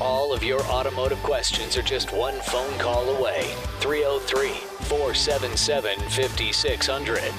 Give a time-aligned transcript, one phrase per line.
[0.00, 3.42] All of your automotive questions are just one phone call away.
[3.80, 4.48] 303
[4.88, 7.32] 477 5600.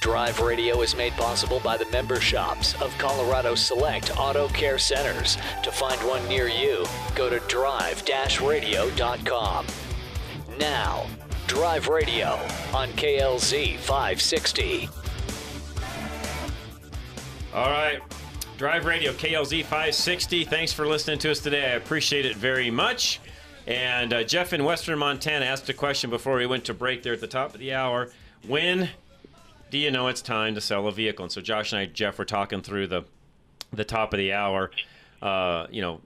[0.00, 5.38] Drive Radio is made possible by the member shops of Colorado Select Auto Care Centers.
[5.62, 6.84] To find one near you,
[7.14, 8.02] go to drive
[8.40, 9.66] radio.com.
[10.58, 11.06] Now,
[11.46, 12.38] Drive Radio
[12.74, 14.88] on KLZ 560.
[17.54, 18.00] All right.
[18.58, 20.44] Drive Radio, KLZ 560.
[20.44, 21.64] Thanks for listening to us today.
[21.64, 23.20] I appreciate it very much.
[23.68, 27.12] And uh, Jeff in Western Montana asked a question before we went to break there
[27.12, 28.10] at the top of the hour.
[28.48, 28.90] When
[29.70, 31.22] do you know it's time to sell a vehicle?
[31.22, 33.04] And so Josh and I, Jeff, were talking through the
[33.72, 34.72] the top of the hour.
[35.22, 36.00] Uh, you know,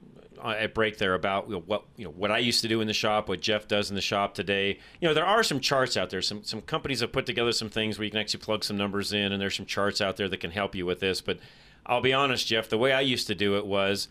[0.44, 2.86] at break there about you know, what you know what I used to do in
[2.86, 4.78] the shop, what Jeff does in the shop today.
[5.00, 6.20] You know, there are some charts out there.
[6.20, 9.14] Some some companies have put together some things where you can actually plug some numbers
[9.14, 11.22] in, and there's some charts out there that can help you with this.
[11.22, 11.38] But
[11.86, 12.68] I'll be honest, Jeff.
[12.68, 14.08] The way I used to do it was,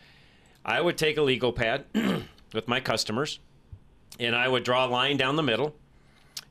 [0.65, 1.85] I would take a legal pad
[2.53, 3.39] with my customers,
[4.19, 5.75] and I would draw a line down the middle,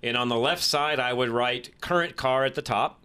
[0.02, 3.04] and on the left side I would write current car at the top.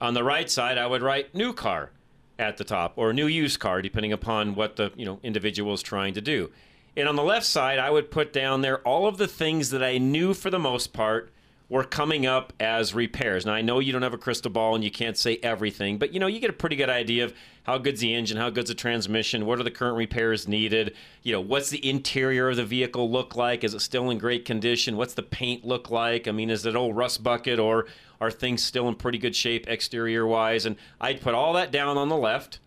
[0.00, 1.90] On the right side I would write new car
[2.38, 5.82] at the top or new used car depending upon what the you know individual is
[5.82, 6.50] trying to do
[6.96, 9.82] and on the left side i would put down there all of the things that
[9.82, 11.30] i knew for the most part
[11.74, 14.84] were coming up as repairs now i know you don't have a crystal ball and
[14.84, 17.76] you can't say everything but you know you get a pretty good idea of how
[17.76, 21.40] good's the engine how good's the transmission what are the current repairs needed you know
[21.40, 25.14] what's the interior of the vehicle look like is it still in great condition what's
[25.14, 27.86] the paint look like i mean is it old rust bucket or
[28.20, 30.66] are things still in pretty good shape exterior wise?
[30.66, 32.58] And I'd put all that down on the left.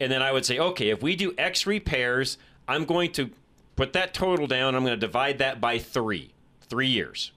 [0.00, 3.30] And then I would say, okay, if we do X repairs, I'm going to
[3.76, 4.74] put that total down.
[4.74, 7.32] I'm going to divide that by three, three years.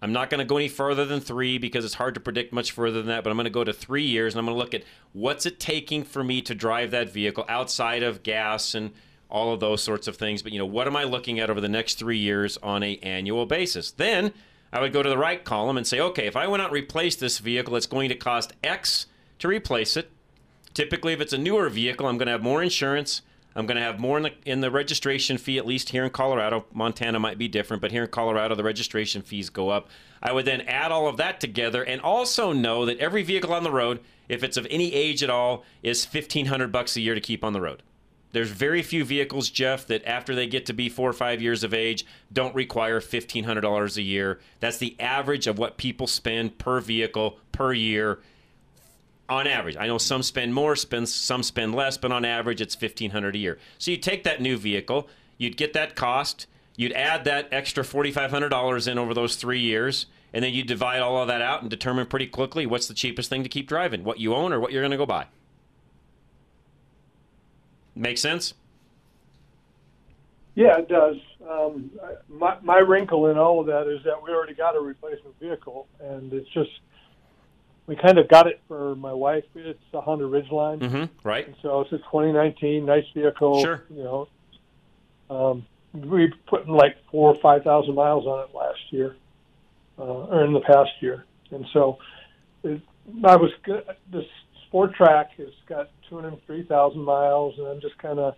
[0.00, 2.70] I'm not going to go any further than three because it's hard to predict much
[2.70, 4.62] further than that, but I'm going to go to three years and I'm going to
[4.62, 8.92] look at what's it taking for me to drive that vehicle outside of gas and
[9.28, 10.42] all of those sorts of things.
[10.42, 12.96] But, you know, what am I looking at over the next three years on a
[12.98, 13.90] annual basis?
[13.90, 14.32] Then
[14.72, 16.74] I would go to the right column and say, okay, if I went out and
[16.74, 19.06] replaced this vehicle, it's going to cost X
[19.40, 20.10] to replace it.
[20.74, 23.22] Typically, if it's a newer vehicle, I'm going to have more insurance.
[23.56, 26.10] I'm going to have more in the, in the registration fee, at least here in
[26.10, 26.66] Colorado.
[26.72, 29.88] Montana might be different, but here in Colorado, the registration fees go up.
[30.22, 33.64] I would then add all of that together and also know that every vehicle on
[33.64, 37.20] the road, if it's of any age at all, is 1500 bucks a year to
[37.20, 37.82] keep on the road.
[38.32, 41.64] There's very few vehicles, Jeff, that after they get to be four or five years
[41.64, 44.38] of age don't require $1,500 a year.
[44.60, 48.18] That's the average of what people spend per vehicle per year
[49.28, 49.76] on average.
[49.78, 53.38] I know some spend more, spend, some spend less, but on average it's 1500 a
[53.38, 53.58] year.
[53.78, 56.46] So you take that new vehicle, you'd get that cost,
[56.76, 61.20] you'd add that extra $4,500 in over those three years, and then you divide all
[61.20, 64.18] of that out and determine pretty quickly what's the cheapest thing to keep driving, what
[64.18, 65.26] you own or what you're going to go buy.
[67.94, 68.54] Make sense?
[70.54, 71.16] Yeah, it does.
[71.48, 71.90] Um,
[72.28, 75.86] my, my wrinkle in all of that is that we already got a replacement vehicle,
[76.00, 76.70] and it's just
[77.88, 79.44] we kind of got it for my wife.
[79.54, 81.46] It's a Honda Ridgeline, mm-hmm, right?
[81.46, 83.62] And so it's a 2019, nice vehicle.
[83.62, 83.82] Sure.
[83.90, 84.28] You know,
[85.30, 89.16] um, we put in like four or five thousand miles on it last year,
[89.98, 91.98] uh, or in the past year, and so
[92.62, 92.80] it,
[93.24, 93.84] I was good.
[94.12, 94.26] This
[94.66, 98.34] Sport Trac has got 203,000 miles, and I'm just kind of,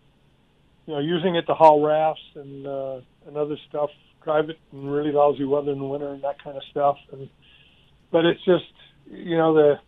[0.86, 3.90] you know, using it to haul rafts and uh, and other stuff.
[4.22, 6.98] Drive it in really lousy weather in the winter and that kind of stuff.
[7.12, 7.28] And
[8.12, 8.72] but it's just,
[9.10, 9.80] you know, the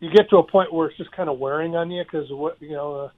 [0.00, 2.60] you get to a point where it's just kind of wearing on you because what
[2.60, 3.08] you know, uh,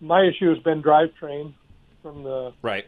[0.00, 1.54] my issue has been drivetrain
[2.02, 2.86] from the right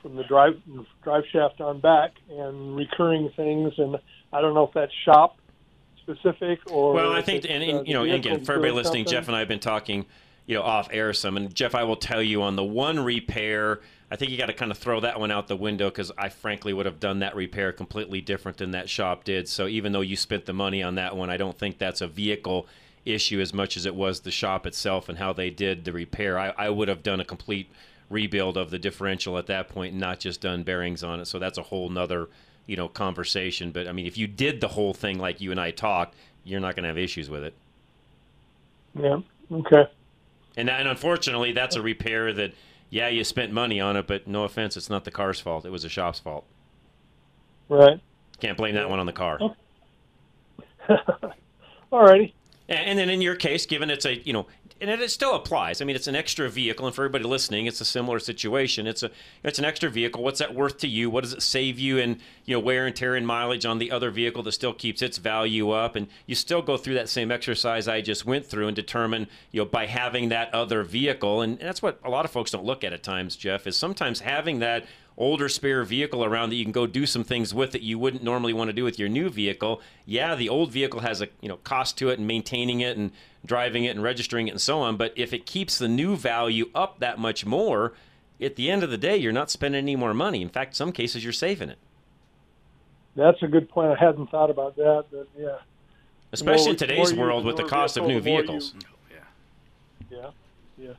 [0.00, 0.60] from the drive
[1.02, 3.96] drive shaft on back and recurring things, and
[4.32, 5.38] I don't know if that's shop
[6.02, 9.20] specific or well i think and, uh, you know again for everybody listening something?
[9.20, 10.04] jeff and i have been talking
[10.46, 13.80] you know off air some and jeff i will tell you on the one repair
[14.12, 16.28] i think you got to kind of throw that one out the window because i
[16.28, 20.00] frankly would have done that repair completely different than that shop did so even though
[20.00, 22.66] you spent the money on that one i don't think that's a vehicle
[23.04, 26.38] issue as much as it was the shop itself and how they did the repair
[26.38, 27.68] i, I would have done a complete
[28.10, 31.38] rebuild of the differential at that point and not just done bearings on it so
[31.38, 32.28] that's a whole nother
[32.66, 33.70] you know conversation.
[33.70, 36.60] But I mean, if you did the whole thing like you and I talked, you're
[36.60, 37.54] not going to have issues with it.
[38.94, 39.20] Yeah.
[39.50, 39.88] Okay.
[40.56, 42.52] And and unfortunately, that's a repair that
[42.92, 45.64] yeah, you spent money on it, but no offense, it's not the car's fault.
[45.64, 46.44] It was the shop's fault.
[47.70, 47.98] Right.
[48.38, 49.38] Can't blame that one on the car.
[51.90, 52.34] All righty.
[52.68, 54.46] And then in your case, given it's a you know,
[54.82, 55.80] and it, still applies.
[55.80, 58.88] I mean, it's an extra vehicle, and for everybody listening, it's a similar situation.
[58.88, 59.10] It's a
[59.44, 60.22] it's an extra vehicle.
[60.22, 61.08] What's that worth to you?
[61.08, 63.92] What does it save you in you know wear and tear and mileage on the
[63.92, 65.94] other vehicle that still keeps its value up?
[65.94, 69.60] And you still go through that same exercise I just went through and determine you
[69.60, 72.64] know by having that other vehicle, and, and that's what a lot of folks don't
[72.64, 73.36] look at at times.
[73.36, 74.86] Jeff is sometimes having that
[75.16, 78.22] older spare vehicle around that you can go do some things with that you wouldn't
[78.22, 79.80] normally want to do with your new vehicle.
[80.06, 83.12] Yeah, the old vehicle has a you know cost to it and maintaining it and
[83.44, 84.96] driving it and registering it and so on.
[84.96, 87.92] But if it keeps the new value up that much more,
[88.40, 90.42] at the end of the day, you're not spending any more money.
[90.42, 91.78] In fact, some cases you're saving it.
[93.14, 93.90] That's a good point.
[93.98, 95.58] I hadn't thought about that, but yeah.
[96.32, 98.74] Especially More- in today's world with the newer cost of new the more you- vehicles.
[99.10, 99.18] Yeah.
[100.10, 100.30] Yeah.
[100.78, 100.96] Yes.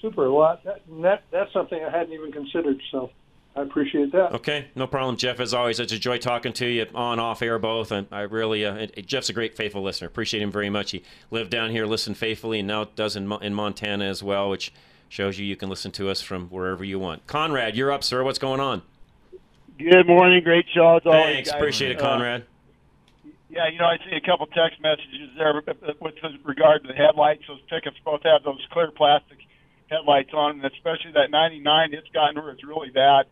[0.00, 0.30] Super.
[0.30, 2.80] Well, that, that that's something I hadn't even considered.
[2.92, 3.10] So
[3.56, 4.32] I appreciate that.
[4.34, 5.40] Okay, no problem, Jeff.
[5.40, 7.90] As always, it's a joy talking to you on, off air, both.
[7.90, 10.08] And I really, uh, Jeff's a great, faithful listener.
[10.08, 10.90] Appreciate him very much.
[10.90, 14.72] He lived down here, listened faithfully, and now does in, in Montana as well, which
[15.08, 17.26] shows you you can listen to us from wherever you want.
[17.26, 18.22] Conrad, you're up, sir.
[18.22, 18.82] What's going on?
[19.78, 21.34] Good morning, great show as always.
[21.36, 21.56] Thanks, guys.
[21.58, 22.44] appreciate it, Uh, Conrad.
[23.48, 25.62] yeah, you know, I see a couple text messages there
[26.00, 26.14] with
[26.44, 27.42] regard to the headlights.
[27.48, 29.38] Those tickets both have those clear plastic
[29.90, 33.26] headlights on, and especially that 99, it's gotten where it's really bad.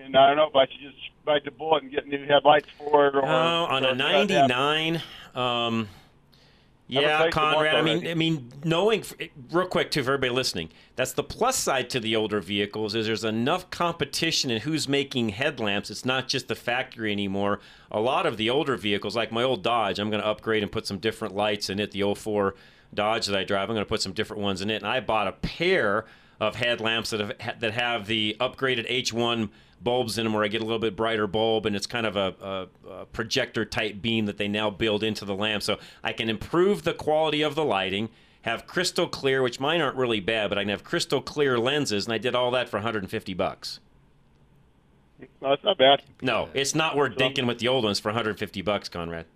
[0.00, 2.68] And I don't know if I should just bite the bullet and get new headlights
[2.78, 3.14] for it.
[3.14, 5.02] Or, Oh, on or a if I'd have- 99.
[5.34, 5.88] Um,
[6.90, 7.74] yeah, replaced them once Conrad.
[7.74, 8.08] I mean.
[8.08, 9.04] I mean, knowing
[9.52, 13.06] real quick too for everybody listening, that's the plus side to the older vehicles is
[13.06, 15.90] there's enough competition in who's making headlamps.
[15.90, 17.60] It's not just the factory anymore.
[17.90, 20.72] A lot of the older vehicles, like my old Dodge, I'm going to upgrade and
[20.72, 21.90] put some different lights in it.
[21.90, 22.54] The 04
[22.94, 24.76] Dodge that I drive, I'm going to put some different ones in it.
[24.76, 26.06] And I bought a pair
[26.40, 29.50] of headlamps that have that have the upgraded H1
[29.82, 32.16] bulbs in them where I get a little bit brighter bulb and it's kind of
[32.16, 35.62] a, a, a projector type beam that they now build into the lamp.
[35.62, 38.08] So I can improve the quality of the lighting,
[38.42, 42.06] have crystal clear, which mine aren't really bad, but I can have crystal clear lenses,
[42.06, 43.80] and I did all that for 150 bucks.
[45.42, 46.02] No, it's not bad.
[46.22, 49.26] No, it's not worth dinking with the old ones for 150 bucks, Conrad.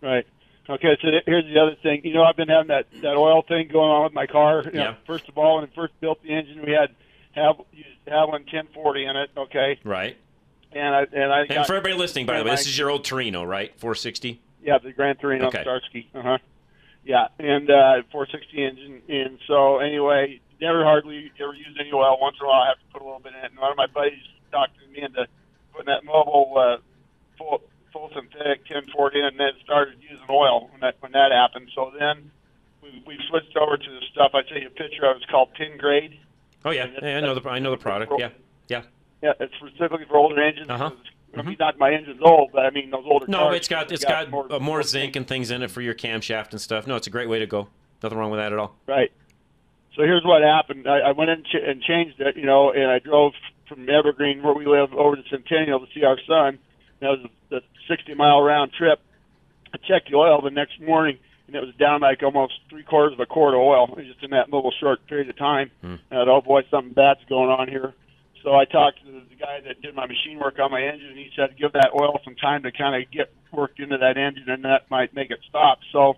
[0.00, 0.26] Right.
[0.70, 2.02] Okay, so here's the other thing.
[2.04, 4.62] You know, I've been having that, that oil thing going on with my car.
[4.64, 4.94] You know, Yeah.
[5.06, 6.90] First of all, when I first built the engine, we had
[7.32, 9.30] have used Havoline 1040 in it.
[9.36, 10.16] Okay, Right.
[10.72, 12.90] and I and I And got for everybody listening, by the way, this is your
[12.90, 13.72] old Torino, right?
[13.78, 14.40] 460.
[14.62, 15.62] yeah the Grand Torino Okay.
[15.62, 16.08] Starsky.
[16.14, 16.38] Uh huh.
[17.04, 19.02] Yeah, and uh, 460 engine.
[19.08, 22.18] And so anyway, never hardly ever used any oil.
[22.20, 23.50] Once in a while, I have to put a little bit in it.
[23.52, 24.20] And one of my buddies
[24.52, 25.26] talked me into
[25.72, 26.78] putting that Mobil uh,
[27.38, 31.70] full full synthetic 1040 in, and then started using oil when that when that happened.
[31.74, 32.30] So then
[32.82, 34.32] we we switched over to the stuff.
[34.34, 35.16] I sent you a picture of.
[35.16, 36.18] It's called Penn-Grade.
[36.64, 38.12] Oh yeah, yeah I know the I know the product.
[38.18, 38.30] Yeah,
[38.68, 38.82] yeah.
[39.22, 40.68] Yeah, it's specifically for older engines.
[40.70, 40.90] Uh-huh.
[41.36, 43.56] I mean, not my engine's old, but I mean those older No, cars.
[43.56, 46.52] it's got it's got more, uh, more zinc and things in it for your camshaft
[46.52, 46.86] and stuff.
[46.86, 47.68] No, it's a great way to go.
[48.02, 48.76] Nothing wrong with that at all.
[48.86, 49.10] Right.
[49.96, 50.86] So here's what happened.
[50.88, 53.32] I, I went in ch- and changed it, you know, and I drove
[53.68, 56.58] from Evergreen, where we live, over to Centennial to see our son.
[57.00, 59.00] That was a, a 60 mile round trip.
[59.74, 61.18] I checked the oil the next morning,
[61.48, 64.30] and it was down like almost three quarters of a quart of oil, just in
[64.30, 65.70] that little short period of time.
[65.80, 65.96] Hmm.
[66.10, 67.94] And I thought, oh boy, something bad's going on here.
[68.44, 71.18] So I talked to the guy that did my machine work on my engine, and
[71.18, 74.48] he said, give that oil some time to kind of get worked into that engine,
[74.48, 75.78] and that might make it stop.
[75.90, 76.14] So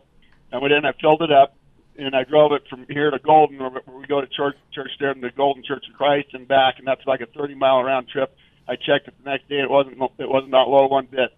[0.52, 1.56] I went in, I filled it up,
[1.96, 4.90] and I drove it from here to Golden, where where we go to church, church
[4.98, 7.82] there in the Golden Church of Christ and back, and that's like a 30 mile
[7.82, 8.34] round trip.
[8.68, 11.30] I checked it the next day; it wasn't it wasn't not low one bit.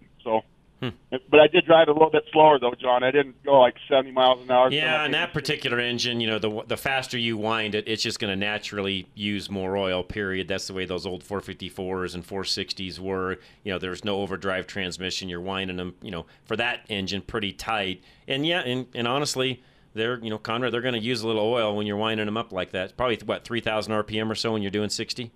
[0.83, 1.17] Hmm.
[1.29, 3.03] but I did drive a little bit slower though, John.
[3.03, 4.69] I didn't go like 70 miles an hour.
[4.71, 8.19] Yeah, and that particular engine, you know, the the faster you wind it, it's just
[8.19, 10.03] going to naturally use more oil.
[10.03, 10.47] Period.
[10.47, 13.37] That's the way those old 454s and 460s were.
[13.63, 15.29] You know, there's no overdrive transmission.
[15.29, 18.03] You're winding them, you know, for that engine pretty tight.
[18.27, 19.63] And yeah, and, and honestly,
[19.93, 22.35] they're you know, Conrad, they're going to use a little oil when you're winding them
[22.37, 22.83] up like that.
[22.85, 25.31] It's probably what 3,000 RPM or so when you're doing 60.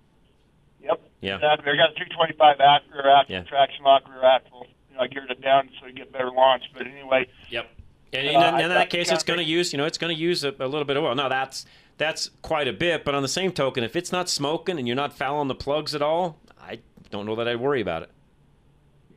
[0.82, 1.00] Yep.
[1.20, 1.34] Yeah.
[1.36, 1.72] Exactly.
[1.72, 3.42] I got a 325 act rear axle, Yeah.
[3.44, 4.66] traction lock rear axle.
[4.98, 6.64] I geared it down so you get better launch.
[6.72, 7.70] But anyway, Yep.
[8.12, 10.14] And Uh, in, I in that case, it's going to use, you know, it's going
[10.14, 11.14] to use a, a little bit of oil.
[11.14, 11.66] Now that's
[11.98, 14.96] that's quite a bit, but on the same token, if it's not smoking and you're
[14.96, 16.78] not fouling the plugs at all, I
[17.10, 18.10] don't know that I'd worry about it.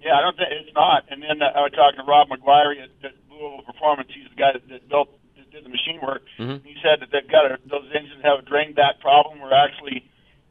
[0.02, 1.06] Yeah, I don't think it's not.
[1.10, 4.10] And then uh, I was talking to Rob McGuire at, at Louisville Performance.
[4.14, 6.24] He's the guy that, that built, that did the machine work.
[6.40, 6.66] Mhm.
[6.66, 10.04] He said that they've got a, those engines have a drain back problem where actually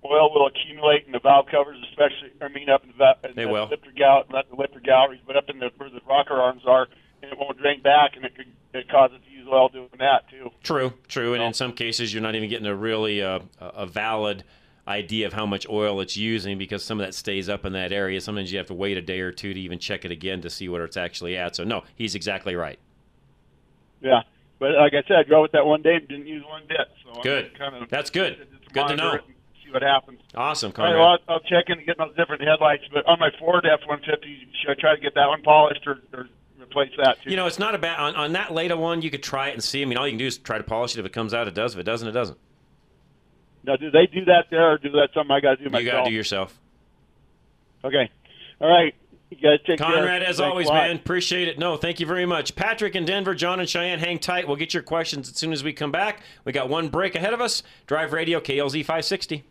[0.05, 2.31] oil will accumulate in the valve covers, especially.
[2.41, 3.69] I mean, up in the, in They the will.
[3.69, 6.89] lifter gal, not the lifter galleries, but up in the where the rocker arms are,
[7.23, 10.51] and it won't drain back, and it could it to use oil doing that too.
[10.63, 11.49] True, true, and No.
[11.49, 14.45] in some cases, you're not even getting a really uh, a valid
[14.89, 17.93] idea of how much oil it's using because some of that stays up in that
[17.93, 18.21] area.
[18.21, 20.51] Sometimes you have to wait a day or two to even check it again to
[20.51, 21.55] see where it's actually at.
[21.57, 22.79] So no, he's exactly right.
[24.01, 24.23] Yeah,
[24.59, 26.89] but like I said, I drove it that one day and didn't use one bit.
[27.05, 27.57] So Good.
[27.59, 28.47] Kind of That's good.
[28.73, 29.13] Good to know.
[29.15, 29.25] it
[29.71, 30.21] See what happens.
[30.35, 30.99] Awesome, All right, Conrad.
[30.99, 32.83] well, I'll, I'll check in and get those different headlights.
[32.93, 34.03] But on my Ford F-150,
[34.61, 36.29] should I try to get that one polished or, or
[36.61, 37.31] replace that too?
[37.31, 39.03] You know, it's not a bad on, on that later one.
[39.03, 39.83] You could try it and see.
[39.83, 41.01] I mean, all you can do is try to polish it.
[41.01, 41.75] If it comes out, it does.
[41.75, 42.39] If it doesn't, it doesn't.
[43.65, 45.85] now, do they do that there, or do that something I got to do myself?
[45.85, 46.59] You got to do yourself.
[47.85, 48.11] Okay.
[48.61, 48.95] All right.
[49.31, 49.87] You guys take care.
[49.87, 51.57] Conrad, as Thanks always, man, appreciate it.
[51.57, 52.57] No, thank you very much.
[52.57, 54.49] Patrick in Denver, John and Cheyenne, hang tight.
[54.49, 56.23] We'll get your questions as soon as we come back.
[56.45, 57.63] We got one break ahead of us.
[57.87, 59.45] Drive Radio KLZ 560.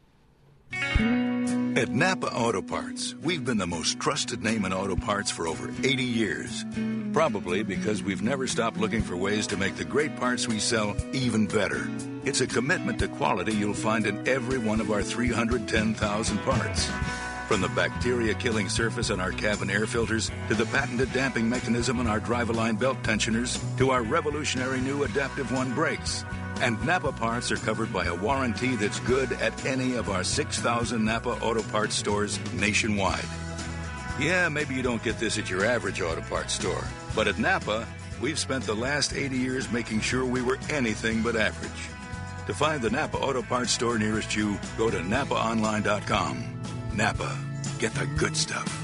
[0.72, 5.70] At Napa Auto Parts, we've been the most trusted name in auto parts for over
[5.84, 6.66] 80 years.
[7.14, 10.96] Probably because we've never stopped looking for ways to make the great parts we sell
[11.14, 11.90] even better.
[12.26, 16.90] It's a commitment to quality you'll find in every one of our 310,000 parts.
[17.48, 22.00] From the bacteria killing surface on our cabin air filters, to the patented damping mechanism
[22.00, 26.24] on our drive line belt tensioners, to our revolutionary new Adaptive One brakes.
[26.62, 31.04] And Napa parts are covered by a warranty that's good at any of our 6,000
[31.04, 33.26] Napa Auto Parts stores nationwide.
[34.20, 36.84] Yeah, maybe you don't get this at your average auto parts store,
[37.16, 37.88] but at Napa,
[38.22, 41.72] we've spent the last 80 years making sure we were anything but average.
[42.48, 46.62] To find the Napa Auto Parts store nearest you, go to napaonline.com.
[46.96, 47.38] Napa,
[47.80, 48.79] get the good stuff.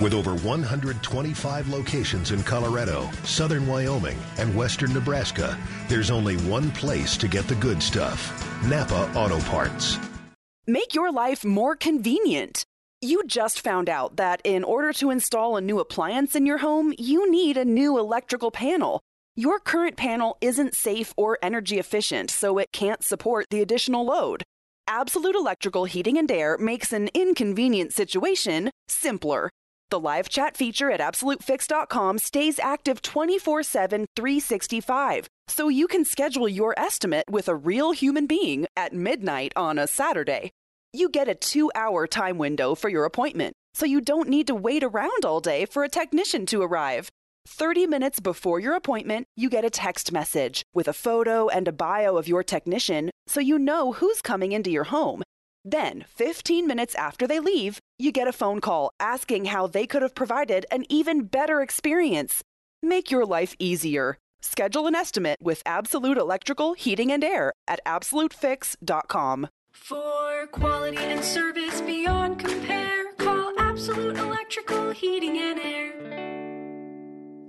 [0.00, 7.18] With over 125 locations in Colorado, southern Wyoming, and western Nebraska, there's only one place
[7.18, 8.32] to get the good stuff
[8.66, 9.98] Napa Auto Parts.
[10.66, 12.64] Make your life more convenient.
[13.02, 16.94] You just found out that in order to install a new appliance in your home,
[16.98, 19.00] you need a new electrical panel.
[19.36, 24.42] Your current panel isn't safe or energy efficient, so it can't support the additional load.
[24.88, 29.50] Absolute Electrical Heating and Air makes an inconvenient situation simpler.
[29.90, 36.48] The live chat feature at AbsoluteFix.com stays active 24 7, 365, so you can schedule
[36.48, 40.52] your estimate with a real human being at midnight on a Saturday.
[40.92, 44.54] You get a two hour time window for your appointment, so you don't need to
[44.54, 47.08] wait around all day for a technician to arrive.
[47.48, 51.72] 30 minutes before your appointment, you get a text message with a photo and a
[51.72, 55.24] bio of your technician so you know who's coming into your home.
[55.64, 60.02] Then, 15 minutes after they leave, you get a phone call asking how they could
[60.02, 62.42] have provided an even better experience.
[62.82, 64.16] Make your life easier.
[64.40, 69.48] Schedule an estimate with Absolute Electrical Heating and Air at absolutefix.com.
[69.72, 76.39] For quality and service beyond compare, call Absolute Electrical Heating and Air.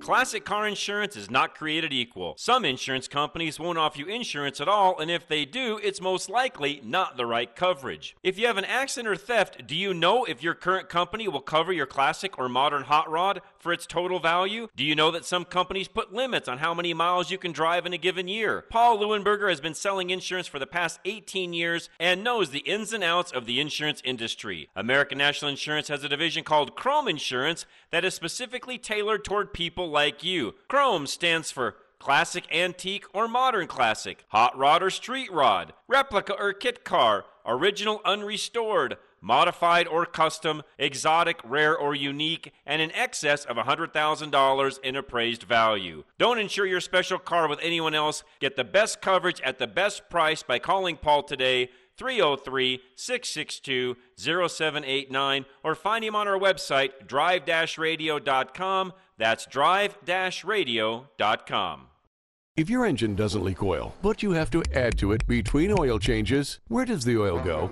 [0.01, 2.33] Classic car insurance is not created equal.
[2.35, 6.27] Some insurance companies won't offer you insurance at all, and if they do, it's most
[6.27, 8.15] likely not the right coverage.
[8.23, 11.39] If you have an accident or theft, do you know if your current company will
[11.39, 14.67] cover your classic or modern hot rod for its total value?
[14.75, 17.85] Do you know that some companies put limits on how many miles you can drive
[17.85, 18.65] in a given year?
[18.69, 22.93] Paul Leuenberger has been selling insurance for the past 18 years and knows the ins
[22.93, 24.69] and outs of the insurance industry.
[24.75, 29.89] American National Insurance has a division called Chrome Insurance that is specifically tailored toward people
[29.89, 30.55] like you.
[30.67, 36.51] Chrome stands for classic, antique, or modern classic, hot rod or street rod, replica or
[36.51, 43.57] kit car, original unrestored, modified or custom, exotic, rare, or unique, and in excess of
[43.57, 46.03] $100,000 in appraised value.
[46.17, 48.23] Don't insure your special car with anyone else.
[48.39, 51.69] Get the best coverage at the best price by calling Paul today.
[51.97, 57.43] 303 662 0789 or find him on our website drive
[57.77, 58.93] radio.com.
[59.17, 59.97] That's drive
[60.43, 61.87] radio.com.
[62.57, 65.97] If your engine doesn't leak oil, but you have to add to it between oil
[65.99, 67.71] changes, where does the oil go?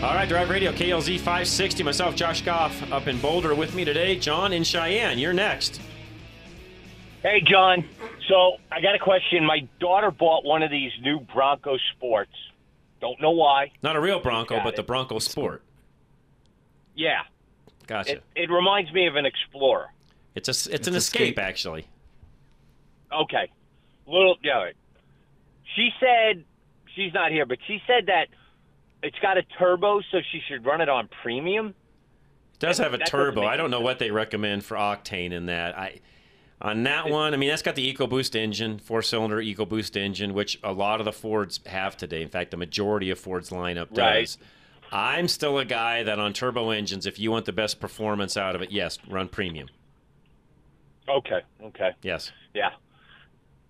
[0.00, 1.82] All right, Drive Radio, KLZ 560.
[1.82, 4.16] Myself, Josh Goff, up in Boulder with me today.
[4.16, 5.80] John in Cheyenne, you're next.
[7.20, 7.84] Hey, John.
[8.28, 9.44] So I got a question.
[9.44, 12.30] My daughter bought one of these new Bronco Sports.
[13.00, 13.72] Don't know why.
[13.82, 14.84] Not a real Bronco, Got but the.
[14.84, 15.62] Bronco Sport.
[16.94, 17.22] Yeah.
[17.88, 18.12] Gotcha.
[18.12, 19.88] It, it reminds me of an Explorer.
[20.36, 21.88] it's a, it's, an escape, actually.
[23.12, 23.50] Okay.
[24.06, 24.58] Little, yeah.
[24.58, 24.76] all right.
[25.74, 26.44] She said
[26.94, 28.28] she's not here, but she said that
[29.02, 31.74] it's got a turbo, so she should run it on premium.
[32.54, 33.44] It does have a turbo.
[33.44, 35.78] I don't know what they recommend for octane in that.
[35.78, 36.00] I
[36.60, 40.72] on that one, I mean that's got the EcoBoost engine, four-cylinder EcoBoost engine, which a
[40.72, 42.20] lot of the Fords have today.
[42.20, 44.38] In fact, the majority of Ford's lineup does.
[44.40, 44.46] Right.
[44.90, 48.56] I'm still a guy that on turbo engines, if you want the best performance out
[48.56, 49.68] of it, yes, run premium.
[51.08, 51.40] Okay.
[51.62, 51.90] Okay.
[52.02, 52.32] Yes.
[52.54, 52.70] Yeah.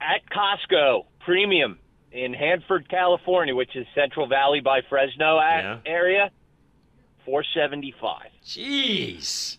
[0.01, 1.79] At Costco, premium
[2.13, 5.79] in Hanford, California, which is Central Valley by Fresno Yeah.
[5.87, 6.31] area,
[7.25, 8.29] four seventy five.
[8.45, 9.59] Jeez.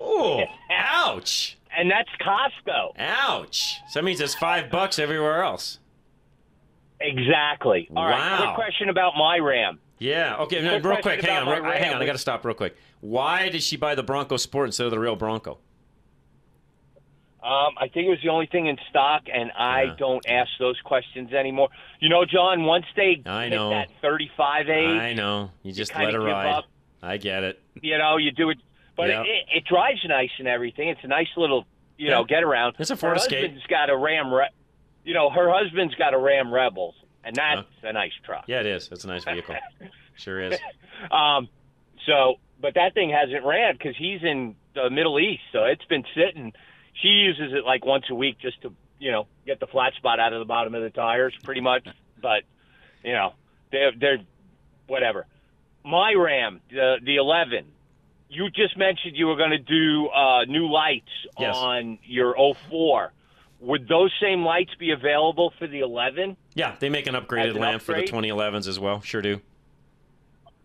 [0.00, 1.56] Oh, ouch.
[1.76, 2.92] And that's Costco.
[2.98, 3.80] Ouch.
[3.88, 5.78] So that means it's five bucks everywhere else.
[7.00, 7.88] Exactly.
[7.96, 8.18] All right.
[8.18, 8.54] Wow.
[8.54, 9.80] Quick question about my Ram.
[9.98, 10.36] Yeah.
[10.40, 10.62] Okay.
[10.62, 11.20] No, real quick.
[11.22, 11.64] Hang on.
[11.64, 12.02] hang on.
[12.02, 12.76] I got to stop real quick.
[13.00, 15.58] Why did she buy the Bronco Sport instead of the real Bronco?
[17.44, 19.94] Um, I think it was the only thing in stock, and I Yeah.
[19.98, 21.68] don't ask those questions anymore.
[22.00, 23.68] You know, John, once they I hit know.
[23.70, 25.50] that 35 age, I know.
[25.62, 26.46] You just let it ride.
[26.46, 26.64] up.
[27.02, 27.60] I get it.
[27.82, 28.58] you know, you do it.
[28.96, 29.20] But Yeah.
[29.22, 30.88] it, it, it drives nice and everything.
[30.88, 31.66] It's a nice little,
[31.98, 32.14] you Yeah.
[32.14, 32.76] know, get around.
[32.78, 33.40] It's a her Ford Escape.
[33.42, 34.48] husband's got a Ram, Re-
[35.04, 38.44] you know, her husband's got a Ram Rebels, and that's a nice truck.
[38.46, 38.88] Yeah, it is.
[38.90, 39.56] It's a nice vehicle.
[40.16, 40.58] sure is.
[41.10, 41.48] Um,
[42.06, 46.04] so, but that thing hasn't ran because he's in the Middle East, so it's been
[46.14, 46.52] sitting.
[47.02, 50.20] She uses it like once a week just to, you know, get the flat spot
[50.20, 51.86] out of the bottom of the tires, pretty much.
[52.22, 52.42] But,
[53.02, 53.34] you know,
[53.72, 54.18] they're they're
[54.86, 55.26] whatever.
[55.84, 57.66] My Ram, the the 11.
[58.30, 61.54] You just mentioned you were going to do uh, new lights Yes.
[61.56, 62.34] on your
[62.70, 63.12] 04.
[63.60, 66.36] Would those same lights be available for the 11?
[66.54, 69.00] Yeah, they make an upgraded an lamp for the 2011s as well.
[69.02, 69.40] Sure do.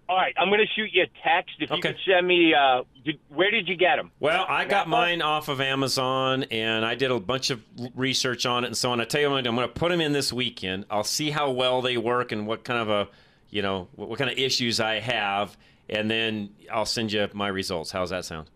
[0.09, 1.51] All right, I'm going to shoot you a text.
[1.59, 1.89] If you Okay.
[1.89, 4.11] could send me, uh, did, where did you get them?
[4.19, 7.61] Well, I got mine off of Amazon, and I did a bunch of
[7.93, 8.99] research on it and so on.
[8.99, 10.85] I tell you what, I'm going to put them in this weekend.
[10.89, 13.07] I'll see how well they work and what kind of a,
[13.51, 15.55] you know, what, what kind of issues I have,
[15.87, 17.91] and then I'll send you my results.
[17.91, 18.49] How's that sound?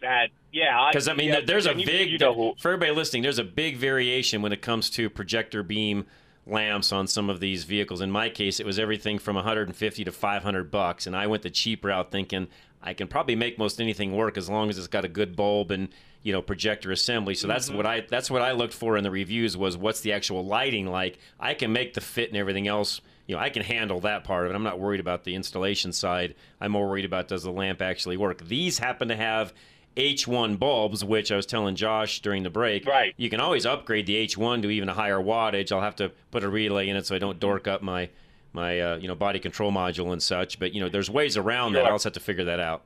[0.00, 3.22] That yeah, Because I mean, yeah, there's a you- big you know for everybody listening.
[3.22, 6.06] There's a big variation when it comes to projector beam
[6.46, 8.00] lamps on some of these vehicles.
[8.00, 11.50] In my case, it was everything from 150 to 500 bucks, and I went the
[11.50, 12.48] cheap route, thinking
[12.82, 15.70] I can probably make most anything work as long as it's got a good bulb
[15.70, 15.88] and
[16.22, 17.34] you know projector assembly.
[17.34, 17.76] So that's Mm-hmm.
[17.76, 20.86] what I that's what I looked for in the reviews was what's the actual lighting
[20.86, 21.18] like.
[21.40, 23.00] I can make the fit and everything else.
[23.26, 24.54] You know, I can handle that part of it.
[24.54, 26.34] I'm not worried about the installation side.
[26.60, 28.46] I'm more worried about does the lamp actually work.
[28.46, 29.54] These happen to have
[29.96, 32.86] H1 bulbs, which I was telling Josh during the break.
[32.86, 33.14] Right.
[33.16, 35.70] You can always upgrade the H1 to even a higher wattage.
[35.70, 38.08] I'll have to put a relay in it so I don't dork up my
[38.52, 40.58] my uh, you know body control module and such.
[40.58, 41.84] But you know, there's ways around that.
[41.84, 42.82] I'll just have to figure that out.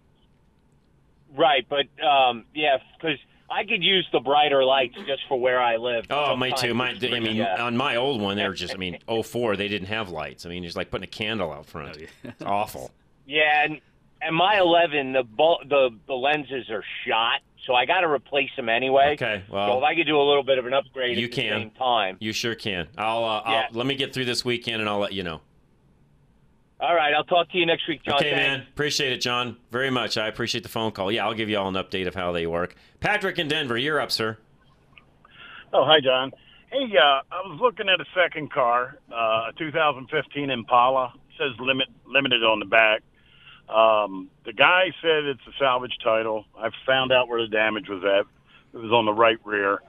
[1.36, 3.18] right, but um, yeah, because
[3.50, 6.04] I could use the brighter lights just for where I live.
[6.10, 6.74] Oh, me too.
[6.74, 8.74] My, it's I mean, uh, on my old one, they were just.
[8.74, 10.44] I mean, 04, they didn't have lights.
[10.44, 11.96] I mean, it's like putting a candle out front.
[12.22, 12.90] It's awful.
[13.26, 13.80] yeah, and
[14.22, 18.50] and my 11, the bul- the the lenses are shot, so I got to replace
[18.56, 19.12] them anyway.
[19.14, 21.30] Okay, so well, if I could do a little bit of an upgrade you at
[21.30, 21.60] the can.
[21.60, 22.16] same time.
[22.20, 22.88] You sure can.
[22.96, 23.52] I'll, uh, Yeah.
[23.70, 25.40] I'll let me get through this weekend and I'll let you know.
[26.80, 28.14] All right, I'll talk to you next week, John.
[28.14, 28.36] Okay, Thanks.
[28.58, 28.60] man.
[28.72, 29.56] Appreciate it, John.
[29.72, 30.16] Very much.
[30.16, 31.10] I appreciate the phone call.
[31.10, 32.76] Yeah, I'll give you all an update of how they work.
[33.00, 34.38] Patrick in Denver, you're up, sir.
[35.72, 36.30] Oh, hi, John.
[36.70, 41.12] Hey, uh, I was looking at a second car, uh, a 2015 Impala.
[41.30, 43.02] It says limit limited on the back.
[43.68, 46.44] Um, the guy said it's a salvage title.
[46.56, 48.26] I found out where the damage was at.
[48.74, 49.80] It was on the right rear,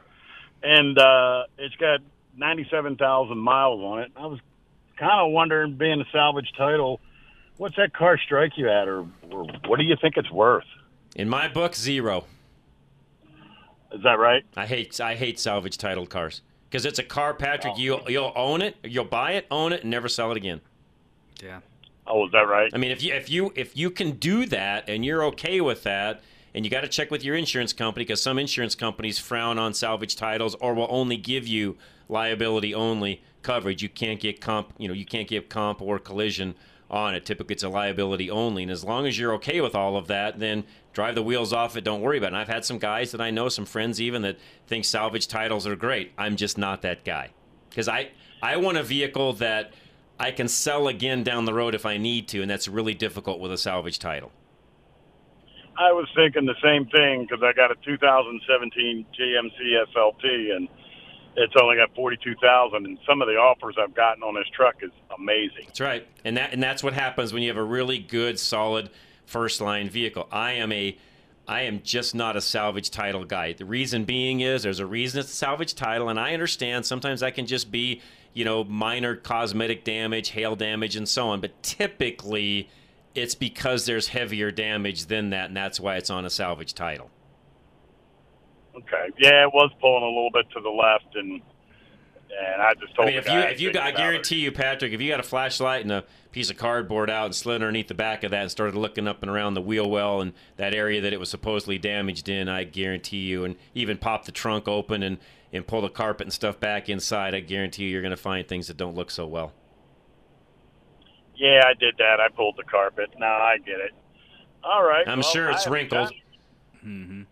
[0.63, 1.99] and uh, it's got
[2.37, 4.11] 97,000 miles on it.
[4.15, 4.39] I was
[4.97, 6.99] kind of wondering, being a salvage title,
[7.57, 10.65] what's that car strike you at, or, or what do you think it's worth?
[11.15, 12.25] In my book, zero.
[13.91, 14.45] Is that right?
[14.55, 17.77] I hate I hate salvage titled cars because it's a car, Patrick.
[17.77, 20.61] You you'll own it, you'll buy it, own it, and never sell it again.
[21.41, 21.61] Yeah.
[22.09, 22.71] Oh, is that right?
[22.73, 25.83] I mean, if you if you if you can do that and you're okay with
[25.83, 26.21] that,
[26.53, 29.73] and you got to check with your insurance company because some insurance companies frown on
[29.73, 33.83] salvage titles or will only give you liability only coverage.
[33.83, 36.55] You can't get comp, you know, you can't get comp or collision
[36.89, 37.25] on it.
[37.25, 40.39] Typically, it's a liability only, and as long as you're okay with all of that,
[40.39, 41.83] then drive the wheels off it.
[41.83, 42.29] Don't worry about it.
[42.29, 45.67] And I've had some guys that I know, some friends even, that think salvage titles
[45.67, 46.11] are great.
[46.17, 47.29] I'm just not that guy
[47.69, 48.09] because I
[48.41, 49.73] I want a vehicle that
[50.19, 53.39] I can sell again down the road if I need to, and that's really difficult
[53.39, 54.31] with a salvage title.
[55.77, 60.67] I was thinking the same thing because I got a 2017 GMC SLT and
[61.37, 64.91] it's only got 42,000 and some of the offers I've gotten on this truck is
[65.17, 65.63] amazing.
[65.67, 68.89] That's right, and that and that's what happens when you have a really good, solid
[69.25, 70.27] first line vehicle.
[70.31, 70.97] I am a
[71.47, 73.53] I am just not a salvage title guy.
[73.53, 77.21] The reason being is there's a reason it's a salvage title, and I understand sometimes
[77.21, 78.01] that can just be,
[78.33, 81.41] you know, minor cosmetic damage, hail damage, and so on.
[81.41, 82.69] But typically,
[83.15, 87.09] it's because there's heavier damage than that, and that's why it's on a salvage title.
[88.75, 89.09] Okay.
[89.19, 91.41] Yeah, it was pulling a little bit to the left, and
[92.31, 94.03] and I just I told mean, the if you if you got, I about it.
[94.03, 97.35] guarantee you, Patrick, if you got a flashlight and a piece of cardboard out and
[97.35, 100.21] slid underneath the back of that and started looking up and around the wheel well
[100.21, 104.25] and that area that it was supposedly damaged in, I guarantee you, and even pop
[104.25, 105.17] the trunk open and
[105.51, 108.47] and pull the carpet and stuff back inside, I guarantee you, you're going to find
[108.47, 109.53] things that don't look so well.
[111.35, 112.19] Yeah, I did that.
[112.19, 113.11] I pulled the carpet.
[113.17, 113.91] No, I get it.
[114.63, 115.07] All right.
[115.07, 116.11] I'm well, sure it's I- wrinkled.
[116.85, 117.23] Mm-hmm.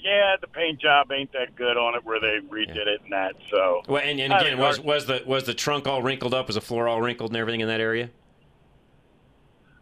[0.00, 3.34] Yeah, the paint job ain't that good on it where they redid it and that.
[3.50, 3.82] So.
[3.88, 6.46] Well, and, and again, was was the was the trunk all wrinkled up?
[6.46, 8.08] Was the floor all wrinkled and everything in that area?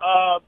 [0.01, 0.41] Uh,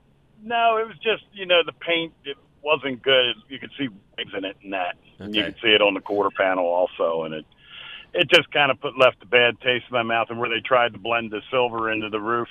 [0.42, 2.14] no, it was just you know the paint.
[2.25, 3.37] It wasn't good.
[3.49, 3.94] You could see rigs
[4.35, 4.97] in it and that.
[5.19, 7.45] And you can see it on the quarter panel also, and it
[8.15, 10.29] it just kind of put left a bad taste in my mouth.
[10.31, 12.49] And where they tried to blend the silver into the roof,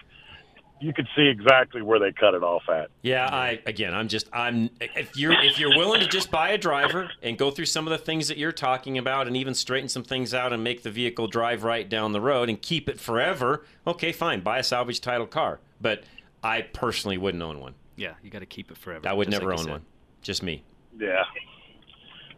[0.80, 2.90] you could see exactly where they cut it off at.
[3.02, 6.58] Yeah, I again, I'm just I'm if you're if you're willing to just buy a
[6.58, 9.90] driver and go through some of the things that you're talking about and even straighten
[9.90, 13.00] some things out and make the vehicle drive right down the road and keep it
[13.00, 15.60] forever, okay, fine, buy a salvage title car.
[15.82, 16.04] But
[16.44, 17.76] I personally wouldn't own one.
[17.96, 19.08] Yeah, you got to keep it forever.
[19.08, 19.86] I would never like own one.
[20.22, 20.64] Just me.
[21.00, 21.24] Yeah.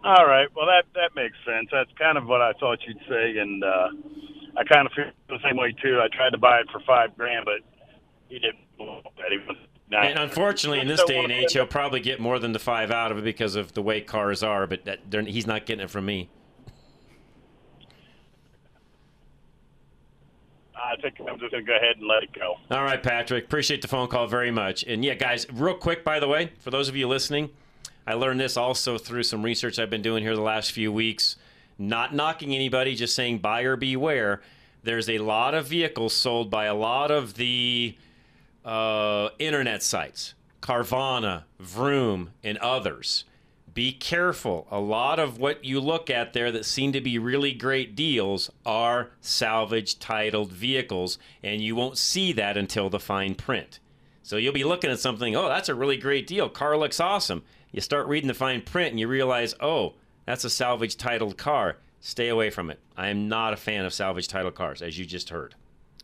[0.03, 0.47] All right.
[0.55, 1.69] Well, that that makes sense.
[1.71, 3.89] That's kind of what I thought you'd say, and uh,
[4.57, 5.99] I kind of feel the same way too.
[6.01, 7.62] I tried to buy it for five grand, but
[8.29, 8.59] he didn't.
[8.77, 9.57] That he was
[9.89, 10.05] not.
[10.05, 13.12] And unfortunately, in this day and age, he'll probably get more than the five out
[13.12, 14.67] of it because of the way cars are.
[14.67, 16.29] But that, he's not getting it from me.
[20.75, 22.55] I think I'm just gonna go ahead and let it go.
[22.71, 23.45] All right, Patrick.
[23.45, 24.83] Appreciate the phone call very much.
[24.83, 27.49] And yeah, guys, real quick, by the way, for those of you listening,
[28.07, 31.35] I learned this also through some research I've been doing here the last few weeks.
[31.77, 34.41] Not knocking anybody, just saying buyer beware.
[34.83, 37.97] There's a lot of vehicles sold by a lot of the
[38.65, 43.25] uh, internet sites, Carvana, Vroom, and others.
[43.73, 44.67] Be careful.
[44.71, 48.51] A lot of what you look at there that seem to be really great deals
[48.65, 53.79] are salvage titled vehicles, and you won't see that until the fine print.
[54.23, 56.49] So you'll be looking at something, oh, that's a really great deal.
[56.49, 57.43] Car looks awesome.
[57.71, 59.93] You start reading the fine print and you realize, oh,
[60.25, 61.77] that's a salvage titled car.
[62.01, 62.79] Stay away from it.
[62.95, 65.55] I am not a fan of salvage title cars, as you just heard.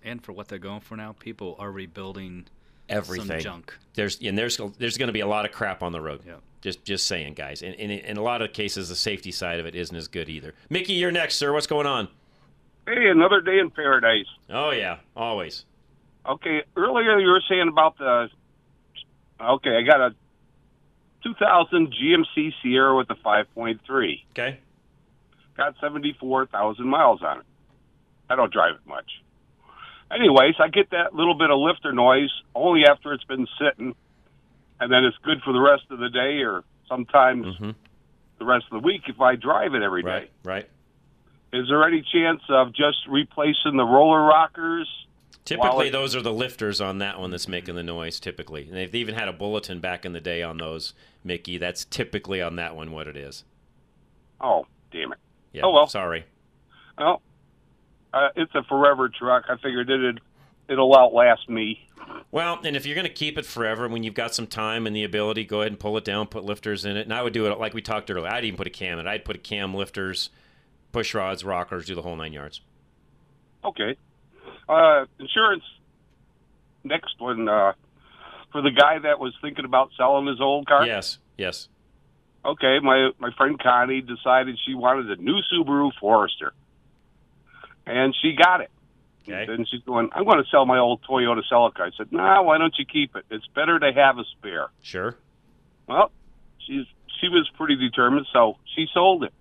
[0.03, 2.47] And for what they're going for now, people are rebuilding
[2.89, 3.27] Everything.
[3.27, 3.77] some junk.
[3.95, 6.21] There's and there's there's going to be a lot of crap on the road.
[6.25, 6.35] Yeah.
[6.61, 7.61] Just just saying, guys.
[7.61, 10.29] And, and in a lot of cases, the safety side of it isn't as good
[10.29, 10.53] either.
[10.69, 11.51] Mickey, you're next, sir.
[11.53, 12.07] What's going on?
[12.85, 14.27] Hey, another day in paradise.
[14.49, 15.65] Oh yeah, always.
[16.27, 18.29] Okay, earlier you were saying about the.
[19.41, 20.15] Okay, I got a
[21.25, 23.79] 2000 GMC Sierra with a 5.3.
[24.31, 24.59] Okay.
[25.57, 27.45] Got 74,000 miles on it.
[28.29, 29.09] I don't drive it much.
[30.11, 33.95] Anyways, I get that little bit of lifter noise only after it's been sitting,
[34.79, 37.71] and then it's good for the rest of the day or sometimes mm-hmm.
[38.37, 40.09] the rest of the week if I drive it every day.
[40.09, 40.31] Right.
[40.43, 40.69] Right.
[41.53, 44.89] Is there any chance of just replacing the roller rockers?
[45.45, 48.19] Typically, it- those are the lifters on that one that's making the noise.
[48.19, 51.57] Typically, and they've even had a bulletin back in the day on those, Mickey.
[51.57, 53.43] That's typically on that one what it is.
[54.41, 55.19] Oh, damn it.
[55.53, 55.61] Yeah.
[55.63, 55.87] Oh, well.
[55.87, 56.25] Sorry.
[56.97, 57.21] Well,
[58.13, 59.45] uh, it's a forever truck.
[59.49, 60.19] I figured it'd
[60.67, 61.87] it'll outlast me.
[62.31, 64.95] Well, and if you're going to keep it forever, when you've got some time and
[64.95, 67.01] the ability, go ahead and pull it down, put lifters in it.
[67.01, 68.27] And I would do it like we talked earlier.
[68.31, 69.09] I'd even put a cam in it.
[69.09, 70.29] I'd put a cam, lifters,
[70.91, 72.61] push rods, rockers, do the whole nine yards.
[73.63, 73.95] Okay.
[74.67, 75.63] Uh, insurance.
[76.83, 77.73] Next one uh,
[78.51, 80.85] for the guy that was thinking about selling his old car.
[80.85, 81.19] Yes.
[81.37, 81.69] Yes.
[82.43, 86.53] Okay, my my friend Connie decided she wanted a new Subaru Forester,
[87.87, 88.69] and she got it.
[89.27, 89.51] Okay.
[89.51, 91.79] And she's going, I'm going to sell my old Toyota Celica.
[91.81, 93.25] I said, Nah, why don't you keep it?
[93.31, 94.67] It's better to have a spare.
[94.83, 95.15] Sure.
[95.87, 96.11] Well,
[96.59, 96.85] she's
[97.19, 99.33] she was pretty determined, so she sold it.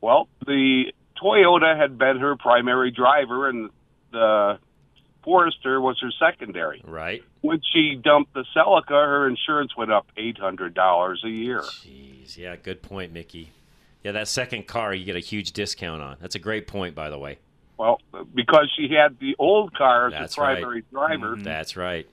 [0.00, 3.70] Well, the Toyota had been her primary driver, and
[4.12, 4.58] the
[5.24, 6.82] Forester was her secondary.
[6.84, 7.22] Right.
[7.40, 11.60] When she dumped the Celica, her insurance went up eight hundred dollars a year.
[11.60, 12.36] Jeez.
[12.36, 12.56] Yeah.
[12.56, 13.52] Good point, Mickey.
[14.02, 16.16] Yeah, that second car you get a huge discount on.
[16.20, 17.38] That's a great point, by the way.
[17.76, 18.00] Well,
[18.34, 21.18] because she had the old car as That's the primary right.
[21.18, 21.36] driver.
[21.38, 22.08] That's right.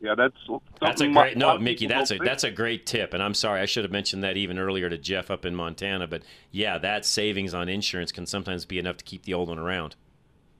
[0.00, 0.36] Yeah, that's
[0.80, 1.86] That's a great no, Mickey.
[1.86, 4.58] That's a that's a great tip, and I'm sorry I should have mentioned that even
[4.58, 6.06] earlier to Jeff up in Montana.
[6.06, 9.58] But yeah, that savings on insurance can sometimes be enough to keep the old one
[9.58, 9.96] around.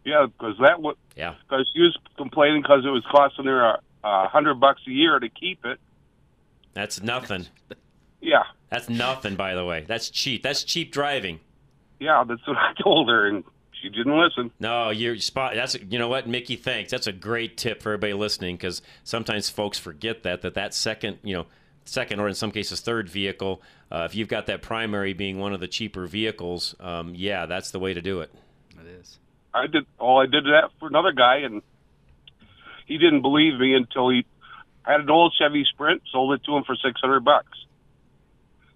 [0.05, 0.79] Yeah, because that
[1.17, 1.35] Yeah.
[1.47, 5.19] because she was complaining because it was costing her a, a hundred bucks a year
[5.19, 5.79] to keep it.
[6.73, 7.47] That's nothing.
[8.23, 9.85] Yeah, That's nothing, by the way.
[9.87, 10.43] That's cheap.
[10.43, 11.41] That's cheap driving.
[12.01, 13.45] yeah, that's what I told her, and
[13.81, 14.51] she didn't listen.
[14.59, 15.55] No, you're spot.
[15.55, 16.57] That's you know what, Mickey.
[16.57, 16.91] Thanks.
[16.91, 21.19] That's a great tip for everybody listening because sometimes folks forget that that that second,
[21.23, 21.47] you know,
[21.85, 23.63] second or in some cases third vehicle.
[23.91, 27.71] Uh, if you've got that primary being one of the cheaper vehicles, um, yeah, that's
[27.71, 28.33] the way to do it.
[28.81, 29.19] It is.
[29.55, 31.63] I did all I did that for another guy, and
[32.87, 34.27] he didn't believe me until he
[34.83, 37.59] had an old Chevy Sprint, sold it to him for six hundred bucks.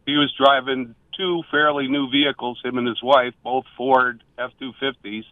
[0.06, 4.72] He was driving two fairly new vehicles, him and his wife, both Ford F two
[4.80, 5.24] fifties,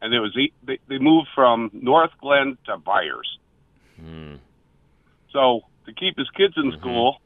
[0.00, 3.38] and it was they, they moved from North Glen to Byers.
[5.32, 7.20] So to keep his kids in school,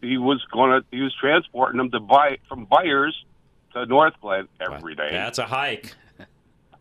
[0.00, 3.14] he was going to he was transporting them to buy from Byers
[3.74, 5.10] to Northglenn every day.
[5.10, 5.94] That's a hike.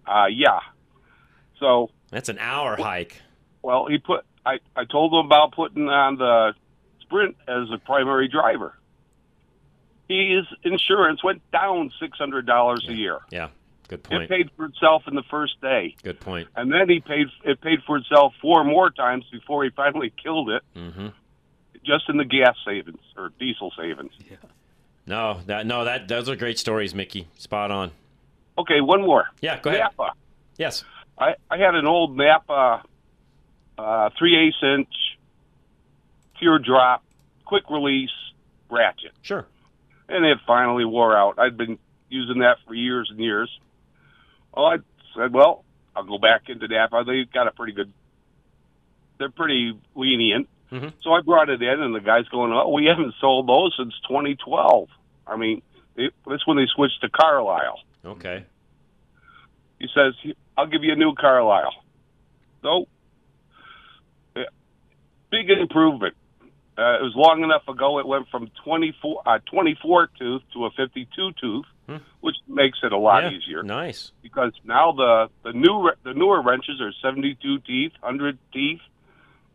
[0.08, 0.60] Uh, yeah.
[1.60, 3.22] So That's an hour hike.
[3.62, 4.26] well, he put.
[4.46, 6.54] I I told him about putting on the
[7.02, 8.74] Sprint as a primary driver.
[10.12, 13.19] His insurance went down six hundred dollars a year.
[13.32, 13.47] Yeah,
[13.88, 14.24] good point.
[14.24, 16.47] It paid for itself in the first day, Good point.
[16.56, 17.28] and then he paid.
[17.43, 21.08] It paid for itself four more times before he finally killed it, hmm
[21.84, 24.12] just in the gas savings or diesel savings.
[25.08, 27.28] No, that no, that those are great stories, Mickey.
[27.38, 27.91] Spot on.
[28.58, 29.26] Okay, one more.
[29.41, 29.82] Yeah, go ahead.
[29.82, 30.12] Napa.
[30.58, 30.84] Yes.
[31.17, 32.84] I, I had an old Napa
[33.80, 34.89] uh, three eighths inch
[36.38, 37.04] pure drop,
[37.45, 38.10] quick release
[38.69, 39.12] ratchet.
[39.21, 39.45] Sure.
[40.10, 41.40] And it finally wore out.
[41.40, 43.50] I'd been using that for years and years.
[44.54, 44.78] Well, I
[45.16, 45.64] said, well,
[45.96, 47.04] I'll go back into Napa.
[47.06, 47.92] They've got a pretty good.
[49.18, 50.48] They're pretty lenient.
[50.72, 50.90] Mm-hmm.
[51.04, 53.94] So I brought it in, and the guy's going, "Oh, we haven't sold those since
[54.08, 54.88] 2012."
[55.28, 55.62] I mean,
[55.96, 57.80] it, that's when they switched to Carlyle.
[58.06, 58.46] Okay.
[59.80, 60.14] He says,
[60.58, 61.74] "I'll give you a new Carlyle."
[62.62, 62.88] So,
[64.36, 64.44] yeah,
[65.30, 66.16] big improvement.
[66.78, 68.00] Uh, it was long enough ago.
[68.00, 71.98] It went from 24, uh, 24 tooth to a 52 tooth, Hmm.
[72.22, 73.62] which makes it a lot Yeah, easier.
[73.64, 74.12] Nice.
[74.24, 78.80] Because now the the new the newer wrenches are 72 teeth, 100 teeth,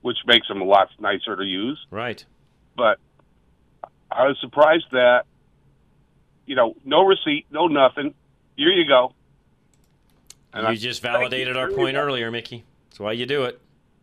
[0.03, 1.79] which makes them a lot nicer to use.
[1.91, 2.25] Right.
[2.77, 2.99] But
[4.11, 5.25] I was surprised that
[6.47, 8.15] you know no receipt, no nothing.
[8.57, 9.13] Here you go.
[10.53, 12.65] And you I- just validated our point earlier, Mickey.
[12.91, 13.61] That's why you do it.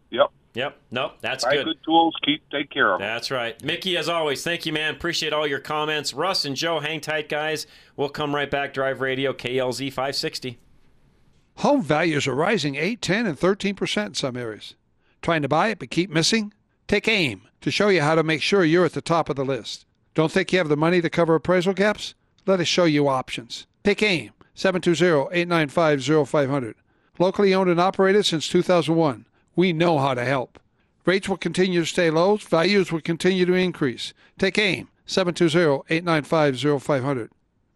[0.09, 0.31] Yep.
[0.53, 0.77] Yep.
[0.91, 1.13] Nope.
[1.21, 1.65] That's Buy good.
[1.65, 2.15] good tools.
[2.23, 3.07] Keep take care of them.
[3.07, 3.61] That's right.
[3.63, 4.93] Mickey, as always, thank you, man.
[4.93, 6.13] Appreciate all your comments.
[6.13, 7.65] Russ and Joe, hang tight, guys.
[7.95, 8.73] We'll come right back.
[8.73, 10.59] Drive Radio, KLZ 560.
[11.57, 14.75] Home values are rising 8, 10, and 13% in some areas.
[15.21, 16.53] Trying to buy it but keep missing?
[16.87, 19.45] Take AIM to show you how to make sure you're at the top of the
[19.45, 19.85] list.
[20.13, 22.13] Don't think you have the money to cover appraisal gaps?
[22.45, 23.65] Let us show you options.
[23.83, 26.75] Take AIM 720-895-0500.
[27.19, 29.25] Locally owned and operated since 2001.
[29.55, 30.59] We know how to help.
[31.05, 32.37] Rates will continue to stay low.
[32.37, 34.13] Values will continue to increase.
[34.37, 37.29] Take AIM 720-895-0500.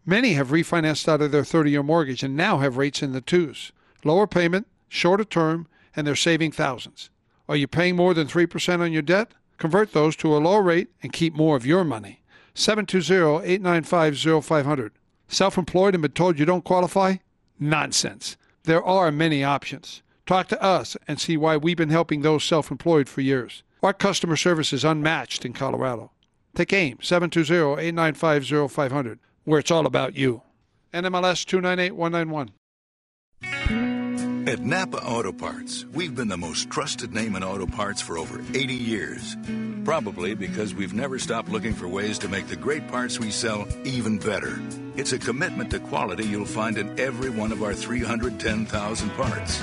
[0.06, 3.20] Many have refinanced out of their 30 year mortgage and now have rates in the
[3.20, 3.72] twos.
[4.04, 7.10] Lower payment, shorter term, and they're saving thousands.
[7.48, 9.32] Are you paying more than 3% on your debt?
[9.58, 12.22] Convert those to a lower rate and keep more of your money.
[12.54, 14.92] 720 895 0500.
[15.28, 17.16] Self employed and been told you don't qualify?
[17.60, 18.38] Nonsense.
[18.64, 20.02] There are many options.
[20.28, 23.62] Talk to us and see why we've been helping those self employed for years.
[23.82, 26.10] Our customer service is unmatched in Colorado.
[26.54, 30.42] Take AIM 720 895 0500, where it's all about you.
[30.92, 32.50] NMLS 298191.
[34.46, 38.42] At Napa Auto Parts, we've been the most trusted name in auto parts for over
[38.52, 39.34] 80 years.
[39.82, 43.66] Probably because we've never stopped looking for ways to make the great parts we sell
[43.84, 44.60] even better.
[44.94, 49.62] It's a commitment to quality you'll find in every one of our 310,000 parts.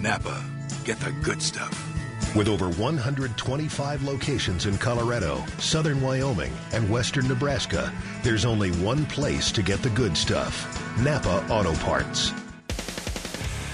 [0.00, 0.42] Napa,
[0.84, 1.86] get the good stuff.
[2.34, 9.52] With over 125 locations in Colorado, southern Wyoming, and western Nebraska, there's only one place
[9.52, 10.66] to get the good stuff
[11.00, 12.32] Napa Auto Parts.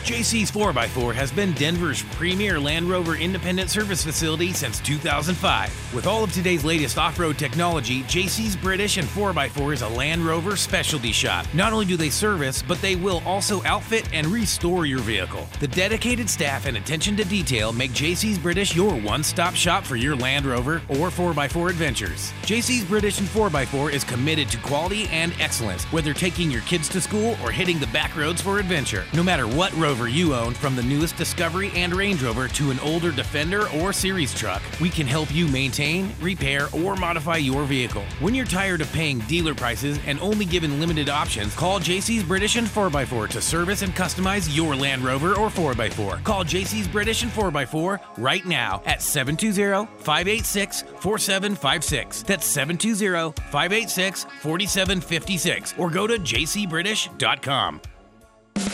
[0.07, 5.93] JC's 4x4 has been Denver's premier Land Rover independent service facility since 2005.
[5.93, 10.25] With all of today's latest off road technology, JC's British and 4x4 is a Land
[10.25, 11.45] Rover specialty shop.
[11.55, 15.49] Not only do they service, but they will also outfit and restore your vehicle.
[15.59, 19.97] The dedicated staff and attention to detail make JC's British your one stop shop for
[19.97, 22.33] your Land Rover or 4x4 adventures.
[22.43, 27.01] JC's British and 4x4 is committed to quality and excellence, whether taking your kids to
[27.01, 29.05] school or hitting the back roads for adventure.
[29.13, 29.73] No matter what
[30.05, 34.35] You own, from the newest Discovery and Range Rover to an older Defender or Series
[34.35, 38.05] truck, we can help you maintain, repair, or modify your vehicle.
[38.21, 42.57] When you're tired of paying dealer prices and only given limited options, call JC's British
[42.57, 46.23] and 4x4 to service and customize your Land Rover or 4x4.
[46.23, 52.23] Call JC's British and 4x4 right now at 720 586 4756.
[52.23, 55.75] That's 720 586 4756.
[55.79, 57.81] Or go to jcbritish.com.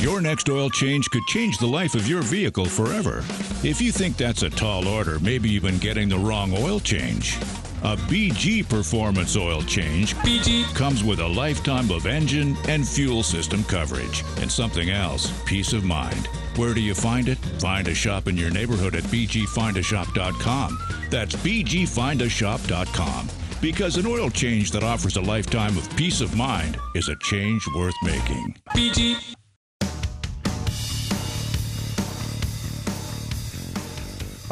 [0.01, 3.19] Your next oil change could change the life of your vehicle forever.
[3.63, 7.37] If you think that's a tall order, maybe you've been getting the wrong oil change.
[7.85, 13.65] A BG Performance oil change BG comes with a lifetime of engine and fuel system
[13.65, 16.29] coverage and something else, peace of mind.
[16.57, 17.39] Where do you find it?
[17.61, 20.79] Find a shop in your neighborhood at bgfindashop.com.
[21.11, 23.29] That's bgfindashop.com.
[23.61, 27.65] Because an oil change that offers a lifetime of peace of mind is a change
[27.75, 28.55] worth making.
[28.71, 29.35] BG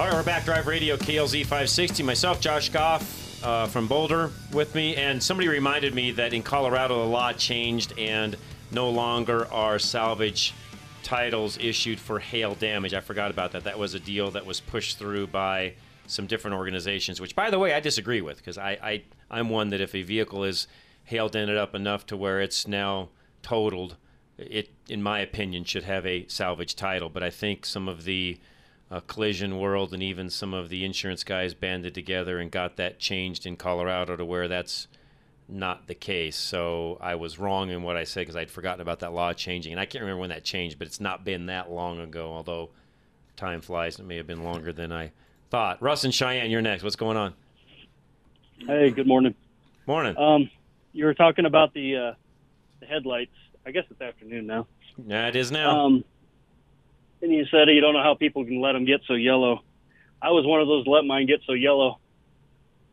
[0.00, 0.46] All right, we're back.
[0.46, 2.02] Drive Radio KLZ 560.
[2.04, 7.00] Myself, Josh Goff uh, from Boulder, with me, and somebody reminded me that in Colorado
[7.00, 8.34] the law changed and
[8.70, 10.54] no longer are salvage
[11.02, 12.94] titles issued for hail damage.
[12.94, 13.64] I forgot about that.
[13.64, 15.74] That was a deal that was pushed through by
[16.06, 19.68] some different organizations, which, by the way, I disagree with because I, I I'm one
[19.68, 20.66] that if a vehicle is
[21.04, 23.10] hail dented up enough to where it's now
[23.42, 23.96] totaled,
[24.38, 27.10] it, in my opinion, should have a salvage title.
[27.10, 28.38] But I think some of the
[28.90, 32.98] uh, collision world and even some of the insurance guys banded together and got that
[32.98, 34.88] changed in Colorado to where that's
[35.48, 36.36] not the case.
[36.36, 39.72] So I was wrong in what I said because I'd forgotten about that law changing,
[39.72, 42.32] and I can't remember when that changed, but it's not been that long ago.
[42.32, 42.70] Although
[43.36, 45.12] time flies, it may have been longer than I
[45.50, 45.80] thought.
[45.82, 46.82] Russ and Cheyenne, you're next.
[46.82, 47.34] What's going on?
[48.66, 49.34] Hey, good morning.
[49.86, 50.16] Morning.
[50.16, 50.50] Um,
[50.92, 52.14] you were talking about the uh,
[52.80, 53.32] the headlights.
[53.66, 54.66] I guess it's afternoon now.
[55.06, 55.86] Yeah, it is now.
[55.86, 56.04] Um,
[57.22, 59.60] and you said you don't know how people can let them get so yellow.
[60.22, 61.98] I was one of those let mine get so yellow,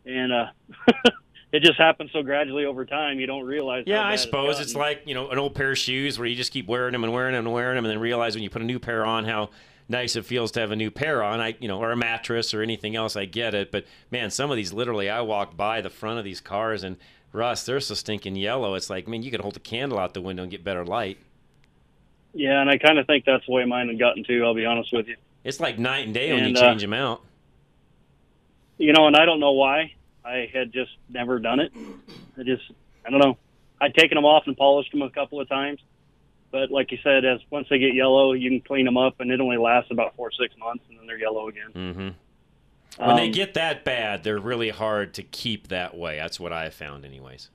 [0.05, 0.45] and uh,
[1.51, 3.19] it just happens so gradually over time.
[3.19, 3.83] You don't realize.
[3.85, 6.35] Yeah, I suppose it's it's like you know an old pair of shoes where you
[6.35, 8.49] just keep wearing them and wearing them and wearing them, and then realize when you
[8.49, 9.49] put a new pair on how
[9.89, 11.39] nice it feels to have a new pair on.
[11.39, 13.15] I you know or a mattress or anything else.
[13.15, 16.25] I get it, but man, some of these literally I walk by the front of
[16.25, 16.97] these cars and
[17.33, 18.75] Russ, they're so stinking yellow.
[18.75, 21.17] It's like man, you could hold a candle out the window and get better light.
[22.33, 24.43] Yeah, and I kind of think that's the way mine had gotten to.
[24.43, 25.15] I'll be honest with you.
[25.43, 27.21] It's like night and day when you uh, change them out.
[28.77, 29.93] You know, and I don't know why.
[30.23, 31.71] I had just never done it.
[32.37, 32.63] I just,
[33.05, 33.37] I don't know.
[33.79, 35.79] I'd taken them off and polished them a couple of times,
[36.51, 39.31] but like you said, as once they get yellow, you can clean them up, and
[39.31, 41.71] it only lasts about four or six months, and then they're yellow again.
[41.73, 42.09] Mm-hmm.
[43.05, 46.17] When they Um, get that bad, they're really hard to keep that way.
[46.17, 47.49] That's what I found, anyways.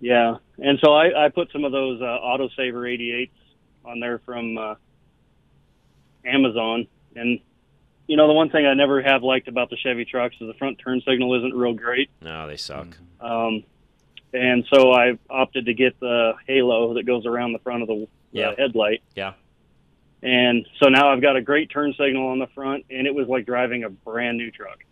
[0.00, 3.30] Yeah, and so I, I put some of those uh, autosaver 88s
[3.84, 4.74] on there from uh,
[6.24, 7.40] Amazon, and
[8.06, 10.54] you know the one thing I never have liked about the Chevy trucks is the
[10.54, 12.10] front turn signal isn't real great.
[12.20, 12.88] No, they suck.
[13.20, 13.64] Um,
[14.32, 18.06] and so I opted to get the halo that goes around the front of the,
[18.32, 18.54] the Yeah.
[18.56, 19.02] headlight.
[19.16, 19.32] Yeah.
[20.22, 23.26] And so now I've got a great turn signal on the front, and it was
[23.26, 24.84] like driving a brand new truck.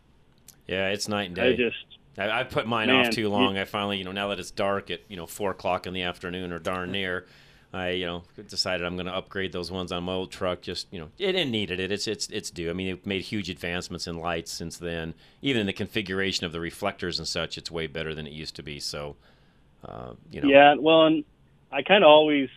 [0.66, 1.52] Yeah, it's night and day.
[1.52, 1.76] I just
[2.16, 3.58] I, I put mine Man, off too you- long.
[3.58, 6.02] I finally, you know, now that it's dark at you know four o'clock in the
[6.02, 7.26] afternoon or darn near,
[7.72, 10.62] I you know decided I'm going to upgrade those ones on my old truck.
[10.62, 11.92] Just you know, it, it needed it.
[11.92, 12.70] It's it's it's due.
[12.70, 15.12] I mean, they've made huge advancements in lights since then.
[15.42, 18.56] Even in the configuration of the reflectors and such, it's way better than it used
[18.56, 18.80] to be.
[18.80, 19.16] So,
[19.84, 21.24] uh, you know, Yeah, well, and
[21.70, 22.48] I kind of always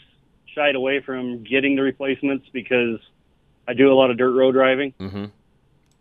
[0.55, 2.99] shied away from getting the replacements because
[3.67, 5.25] I do a lot of dirt road driving, Mm-hmm.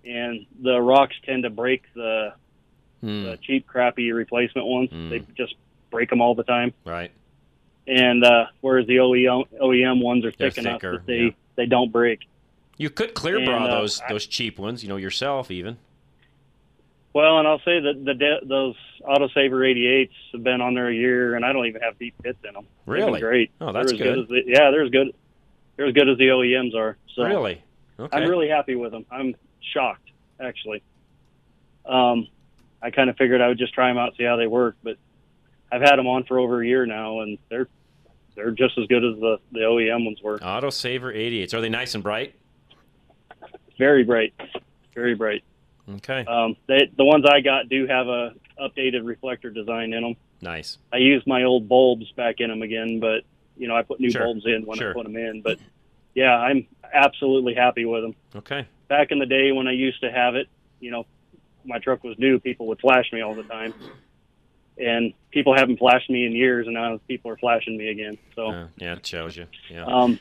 [0.05, 2.33] and the rocks tend to break the,
[3.01, 3.25] Hmm.
[3.25, 4.91] the cheap, crappy replacement ones.
[4.91, 5.11] Mm.
[5.11, 5.55] They just
[5.91, 6.75] break them all the time.
[6.85, 7.11] Right.
[7.87, 11.31] And uh, whereas the OEM OEM ones are They're thick enough thicker, that they yeah.
[11.57, 12.21] they don't break.
[12.77, 14.83] You could clear And, bra uh, those those cheap ones.
[14.83, 15.79] You know yourself even.
[17.13, 20.95] Well, and I'll say that the de- those Autosaver 88s have been on there a
[20.95, 22.67] year, and I don't even have deep pits in them.
[22.87, 23.21] Really?
[23.21, 23.51] great.
[23.61, 24.19] Oh, that's they're as good.
[24.21, 25.13] as the, yeah, they're as good.
[25.77, 26.97] They're as good as the OEMs are.
[27.17, 27.65] So Really?
[27.99, 28.17] Okay.
[28.17, 29.05] I'm really happy with them.
[29.11, 29.35] I'm
[29.73, 30.83] shocked, actually.
[31.85, 32.29] Um,
[32.81, 34.97] I kind of figured I would just try them out, see how they work, but
[35.73, 37.69] I've had them on for over a year now, and they're
[38.35, 40.43] they're just as good as the the OEM ones were.
[40.43, 41.55] Auto Saver 88s.
[41.55, 42.35] Are they nice and bright?
[43.79, 44.35] Very bright,
[44.95, 45.43] very bright.
[45.97, 46.25] Okay.
[46.27, 50.17] Um, they, the ones I got do have a updated reflector design in them.
[50.43, 50.79] Nice.
[50.93, 53.23] I used my old bulbs back in them again, but
[53.57, 54.91] you know I put new Sure, bulbs in when sure.
[54.91, 55.41] I put them in.
[55.43, 55.59] But
[56.15, 58.15] yeah, I'm absolutely happy with them.
[58.37, 58.67] Okay.
[58.89, 60.49] Back in the day when I used to have it,
[60.81, 61.07] you know,
[61.65, 62.39] my truck was new.
[62.39, 63.73] People would flash me all the time,
[64.81, 68.19] and people haven't flashed me in years, and now people are flashing me again.
[68.35, 68.51] So.
[68.51, 69.47] Uh, yeah, it shows you.
[69.69, 69.85] Yeah.
[69.85, 70.19] Um,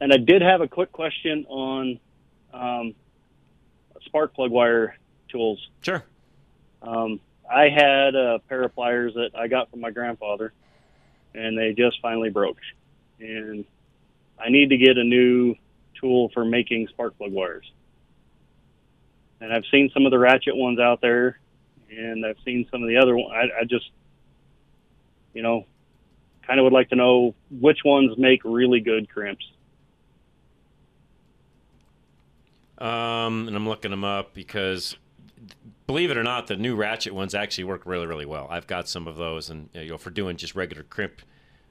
[0.00, 2.00] and I did have a quick question on
[2.52, 2.94] um,
[4.06, 4.96] spark plug wire
[5.28, 5.68] tools.
[5.82, 6.02] Sure.
[6.82, 10.52] Um, I had a pair of pliers that I got from my grandfather,
[11.34, 12.58] and they just finally broke.
[13.20, 13.64] And
[14.38, 15.54] I need to get a new
[16.00, 17.70] tool for making spark plug wires.
[19.40, 21.38] And I've seen some of the ratchet ones out there,
[21.98, 23.30] and I've seen some of the other ones.
[23.34, 23.90] I, I just,
[25.32, 25.66] you know,
[26.46, 29.44] kind of would like to know which ones make really good crimps.
[32.78, 34.96] Um, and I'm looking them up because,
[35.86, 38.48] believe it or not, the new ratchet ones actually work really, really well.
[38.50, 41.22] I've got some of those, and you know, for doing just regular crimp,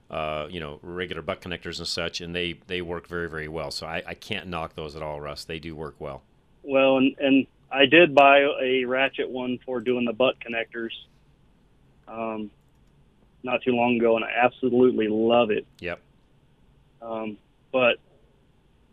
[0.09, 3.69] uh, you know, regular butt connectors and such, and they they work very, very well.
[3.69, 5.43] So I, I can't knock those at all, Russ.
[5.43, 6.23] They do work well.
[6.63, 10.91] Well, and, and I did buy a ratchet one for doing the butt connectors
[12.07, 12.51] um,
[13.41, 15.65] not too long ago, and I absolutely love it.
[15.79, 15.99] Yep.
[17.01, 17.37] Um,
[17.71, 17.97] but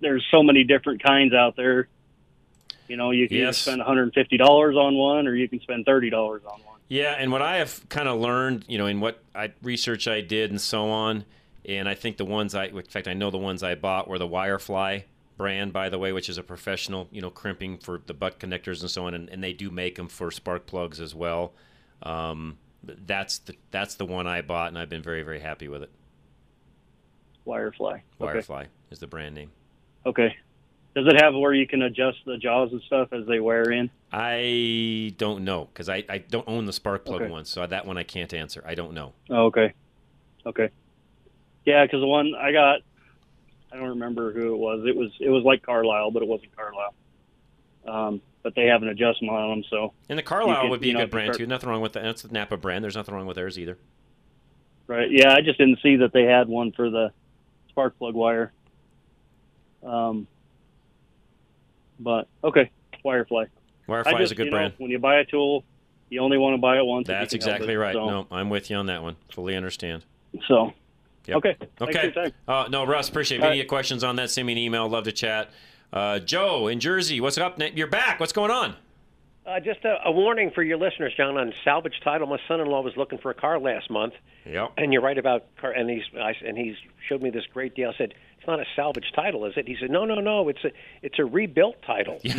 [0.01, 1.89] there's so many different kinds out there.
[2.89, 3.59] You know, you can Yes.
[3.59, 6.13] spend $150 on one, or you can spend $30
[6.47, 6.81] on one.
[6.89, 10.23] Yeah, and what I have kind of learned, you know, in what I research I
[10.23, 11.25] did and so on,
[11.69, 14.19] and I think the ones I, in fact, I know the ones I bought were
[14.19, 15.05] the Wirefly
[15.41, 18.83] brand, by the way, which is a professional, you know, crimping for the butt connectors
[18.83, 21.55] and so on, and, and they do make them for spark plugs as well.
[22.03, 25.83] Um, that's the that's the one I bought, and I've been very very happy with
[25.83, 25.91] it.
[27.47, 28.03] Wirefly.
[28.21, 28.39] Okay.
[28.39, 29.51] Wirefly is the brand name.
[30.05, 30.37] Okay.
[30.95, 33.89] Does it have where you can adjust the jaws and stuff as they wear in?
[34.13, 37.31] I don't know because I, I don't own the spark plug Okay.
[37.31, 38.63] one, so that one I can't answer.
[38.67, 39.15] I don't know.
[39.31, 39.73] Oh, okay.
[40.45, 40.69] Okay.
[41.65, 42.81] Yeah, because the one I got,
[43.73, 44.85] I don't remember who it was.
[44.87, 46.95] It was it was like Carlyle, but it wasn't Carlyle.
[47.87, 50.91] Um, but they have an adjustment on them, so And the Carlyle could, would be
[50.91, 51.47] a know, good brand start- too.
[51.47, 52.03] Nothing wrong with that.
[52.03, 52.83] That's the Napa brand.
[52.85, 53.79] There's nothing wrong with theirs either.
[54.87, 55.11] right.
[55.11, 57.13] Yeah, I just didn't see that they had one for the
[57.69, 58.53] spark plug wire.
[59.83, 60.27] Um,
[61.99, 62.71] but okay,
[63.05, 63.47] Wirefly.
[63.89, 64.75] Wirefly I is a good you know, brand.
[64.79, 65.65] when you buy a tool,
[66.09, 67.07] you only want to buy it once.
[67.09, 67.79] That's exactly it.
[67.79, 67.95] right.
[67.95, 69.17] So, No, I'm with you on that one.
[69.33, 70.05] Fully understand.
[70.49, 70.73] So,
[71.31, 71.37] Yep.
[71.39, 71.57] okay.
[71.81, 72.33] Okay.
[72.47, 73.45] Uh, no, Russ, appreciate it.
[73.45, 74.89] Any questions on that, send me an email.
[74.89, 75.51] Love to chat.
[75.93, 77.61] Uh, Joe in Jersey, what's up?
[77.75, 78.21] You're back.
[78.21, 78.77] What's going on?
[79.47, 82.27] Uh, just a, a warning for your listeners, John, on salvage title.
[82.29, 84.13] My son-in-law was looking for a car last month,
[84.47, 84.75] Yep.
[84.77, 85.73] and you're right about car.
[85.73, 86.77] And he's I, and he's
[87.09, 87.91] showed me this great deal.
[87.93, 90.49] I said, "It's not a salvage title, is it?" He said, "No, no, no.
[90.51, 90.71] It's a
[91.03, 92.21] it's a rebuilt title."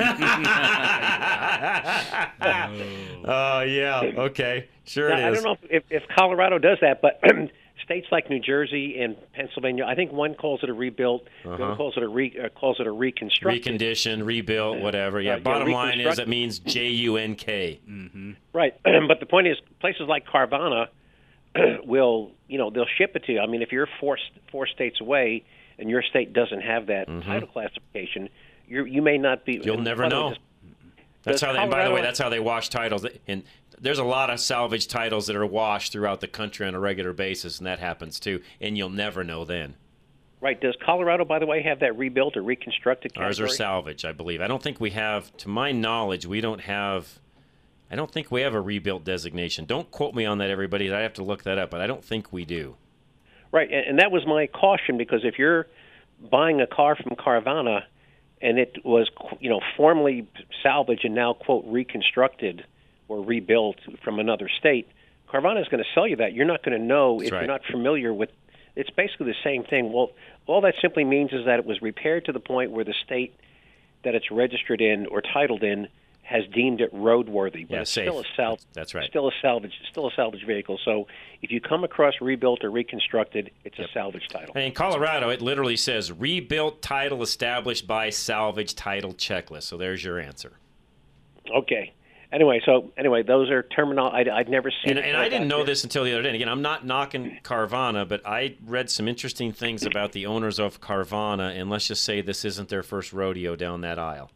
[3.24, 4.02] Oh, yeah.
[4.18, 4.68] Okay.
[4.86, 7.22] Sure Now, I don't know if, if, if Colorado does that, but
[7.84, 11.54] states like New Jersey and Pennsylvania, I think one calls it a rebuilt, Uh-huh.
[11.54, 13.64] other calls it a re, uh, calls it a reconstructed.
[13.80, 15.20] Reconditioned, rebuilt, whatever.
[15.22, 15.34] Yeah.
[15.34, 17.80] Uh, yeah, Bottom line is it means J U N K.
[17.90, 18.32] Mm-hmm.
[18.54, 18.74] Right,
[19.08, 20.88] but the point is, places like Carvana
[21.84, 23.40] will, you know, they'll ship it to you.
[23.40, 24.18] I mean, if you're four
[24.52, 25.44] four states away
[25.78, 28.30] and your state doesn't have that title classification,
[28.68, 29.56] you you may not be.
[29.58, 29.68] Mm-hmm.
[29.68, 30.30] You'll never by the way, know.
[30.30, 30.40] this-
[31.24, 31.54] That's how.
[31.54, 33.06] They, and by the way, that's how they wash titles.
[33.28, 33.44] And
[33.82, 37.14] there's a lot of salvage titles that are washed throughout the country on a regular
[37.14, 38.42] basis, and that happens too.
[38.62, 39.76] And you'll never know then.
[40.40, 40.60] Right.
[40.60, 43.28] Does Colorado, by the way, have that rebuilt or reconstructed category?
[43.28, 44.42] Ours are salvage, I believe.
[44.42, 47.20] I don't think we have, to my knowledge, we don't have.
[47.92, 49.66] I don't think we have a rebuilt designation.
[49.66, 50.92] Don't quote me on that, everybody.
[50.92, 52.76] I have to look that up, but I don't think we do.
[53.52, 55.68] Right, and, and that was my caution because if you're
[56.32, 57.84] buying a car from Carvana
[58.42, 59.10] and it was,
[59.40, 60.26] you know, formerly
[60.64, 62.66] salvaged and now quote reconstructed
[63.12, 64.88] or rebuilt from another state,
[65.30, 66.34] Carvana is going to sell you that.
[66.34, 67.42] You're not going to know That's if right.
[67.42, 68.30] you're not familiar with.
[68.76, 69.92] It's basically the same thing.
[69.92, 70.12] Well,
[70.48, 73.36] all that simply means is that it was repaired to the point where the state
[74.06, 75.90] that it's registered in or titled in
[76.24, 78.06] has deemed it roadworthy, but Yeah, it's safe.
[78.08, 79.10] still a sal- That's right.
[79.10, 80.80] Still a salvage, still a salvage vehicle.
[80.86, 81.08] So
[81.42, 84.54] if you come across rebuilt or reconstructed, it's a salvage title.
[84.56, 89.64] And in Colorado, it literally says rebuilt title established by salvage title checklist.
[89.64, 90.54] So there's your answer.
[91.54, 91.92] Okay.
[92.32, 94.08] Anyway, so anyway, those are terminal.
[94.10, 94.98] I'd, I'd never seen.
[94.98, 95.66] And, and I didn't know here.
[95.66, 96.30] this until the other day.
[96.30, 100.58] And again, I'm not knocking Carvana, but I read some interesting things about the owners
[100.58, 101.60] of Carvana.
[101.60, 104.32] And let's just say this isn't their first rodeo down that aisle.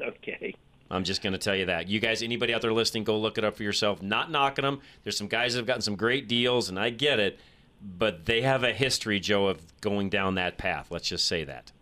[0.00, 0.54] Okay.
[0.90, 1.88] I'm just going to tell you that.
[1.88, 4.02] You guys, anybody out there listening, go look it up for yourself.
[4.02, 4.80] Not knocking them.
[5.04, 7.38] There's some guys that have gotten some great deals, and I get it.
[7.82, 10.88] but they have a history, Joe, of going down that path.
[10.90, 11.72] Let's just say that.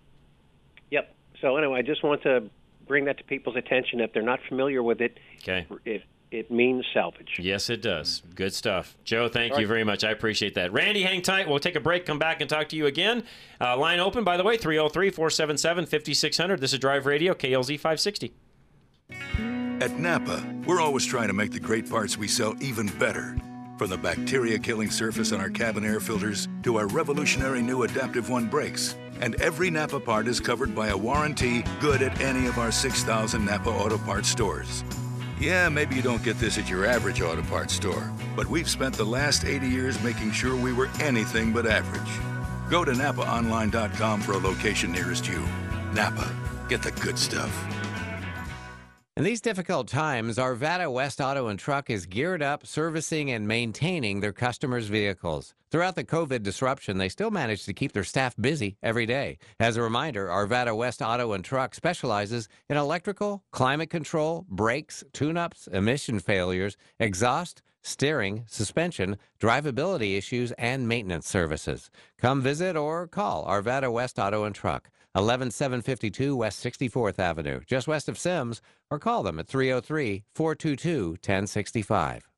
[0.91, 1.15] Yep.
[1.41, 2.49] So anyway, I just want to
[2.87, 4.01] bring that to people's attention.
[4.01, 5.67] If they're not familiar with it, Okay.
[5.85, 7.39] it it means salvage.
[7.41, 8.23] Yes, it does.
[8.37, 8.97] Good stuff.
[9.03, 9.69] Joe, thank All you right.
[9.69, 10.05] very much.
[10.05, 10.73] I appreciate that.
[10.73, 11.49] Randy, hang tight.
[11.49, 13.25] We'll take a break, come back, and talk to you again.
[13.61, 16.61] Uh, line open, by the way, 303 477 5600.
[16.61, 18.33] This is Drive Radio, KLZ 560.
[19.81, 23.37] At Napa, we're always trying to make the great parts we sell even better.
[23.79, 28.29] From the bacteria killing surface on our cabin air filters to our revolutionary new Adaptive
[28.29, 28.95] One brakes.
[29.21, 33.45] And every Napa part is covered by a warranty good at any of our 6,000
[33.45, 34.85] Napa Auto Parts stores.
[35.41, 38.95] Yeah, maybe you don't get this at your average auto parts store, but we've spent
[38.95, 42.71] the last 80 years making sure we were anything but average.
[42.71, 45.43] Go to NapaOnline.com for a location nearest you.
[45.95, 46.31] Napa,
[46.69, 47.51] get the good stuff.
[49.17, 54.21] In these difficult times, Arvada West Auto and Truck is geared up servicing and maintaining
[54.21, 55.55] their customers' vehicles.
[55.71, 59.39] Throughout the COVID disruption, they still managed to keep their staff busy every day.
[59.61, 65.69] As a reminder, Arvada West Auto and Truck specializes in electrical, climate control, brakes, tune-ups,
[65.69, 71.89] emission failures, exhaust, steering, suspension, drivability issues, and maintenance services.
[72.19, 74.91] Come visit or call Arvada West Auto and Truck.
[75.15, 78.61] 11752 West 64th Avenue, just west of Simms,
[78.91, 82.30] or call them at 303 422 1065.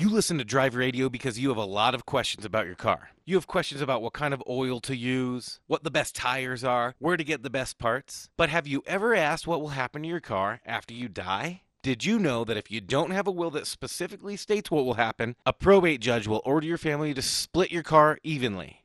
[0.00, 3.10] You listen to Drive Radio because you have a lot of questions about your car.
[3.24, 6.94] You have questions about what kind of oil to use, what the best tires are,
[7.00, 8.30] where to get the best parts.
[8.36, 11.62] But have you ever asked what will happen to your car after you die?
[11.82, 14.94] Did you know that if you don't have a will that specifically states what will
[14.94, 18.84] happen, a probate judge will order your family to split your car evenly?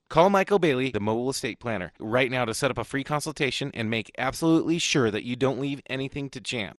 [0.11, 3.71] Call Michael Bailey, the mobile estate planner, right now to set up a free consultation
[3.73, 6.80] and make absolutely sure that you don't leave anything to chance.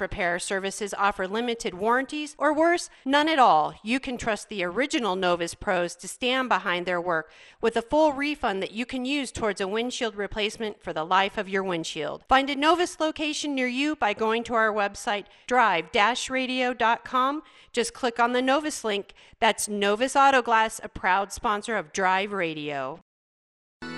[0.00, 3.74] repair services offer limited warranties, or worse, none at all.
[3.82, 8.12] You can trust the original Novus pros to stand behind their work with a full
[8.12, 12.24] refund that you can use towards a windshield replacement for the life of your windshield.
[12.28, 17.42] Find a Novus location near you by going to our website, drive-radio.com.
[17.72, 19.14] Just click on the Novus link.
[19.40, 23.00] That's Novus Auto Glass, a proud sponsor of Drive Radio.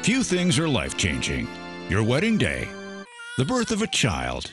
[0.02, 1.46] Few things are life changing
[1.88, 2.68] your wedding day,
[3.36, 4.52] the birth of a child,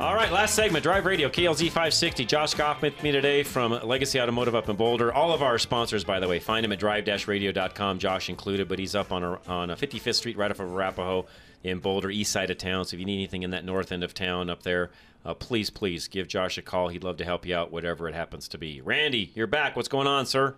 [0.00, 2.24] All right, last segment, Drive Radio, KLZ 560.
[2.24, 5.12] Josh Goff with me today from Legacy Automotive up in Boulder.
[5.12, 8.94] All of our sponsors, by the way, find him at drive-radio.com, Josh included, but he's
[8.94, 11.26] up on a, on a 55th Street right off of Arapahoe
[11.64, 12.86] in Boulder, east side of town.
[12.86, 14.90] So if you need anything in that north end of town up there,
[15.26, 16.88] uh, please, please give Josh a call.
[16.88, 18.80] He'd love to help you out, whatever it happens to be.
[18.80, 19.76] Randy, you're back.
[19.76, 20.54] What's going on, sir?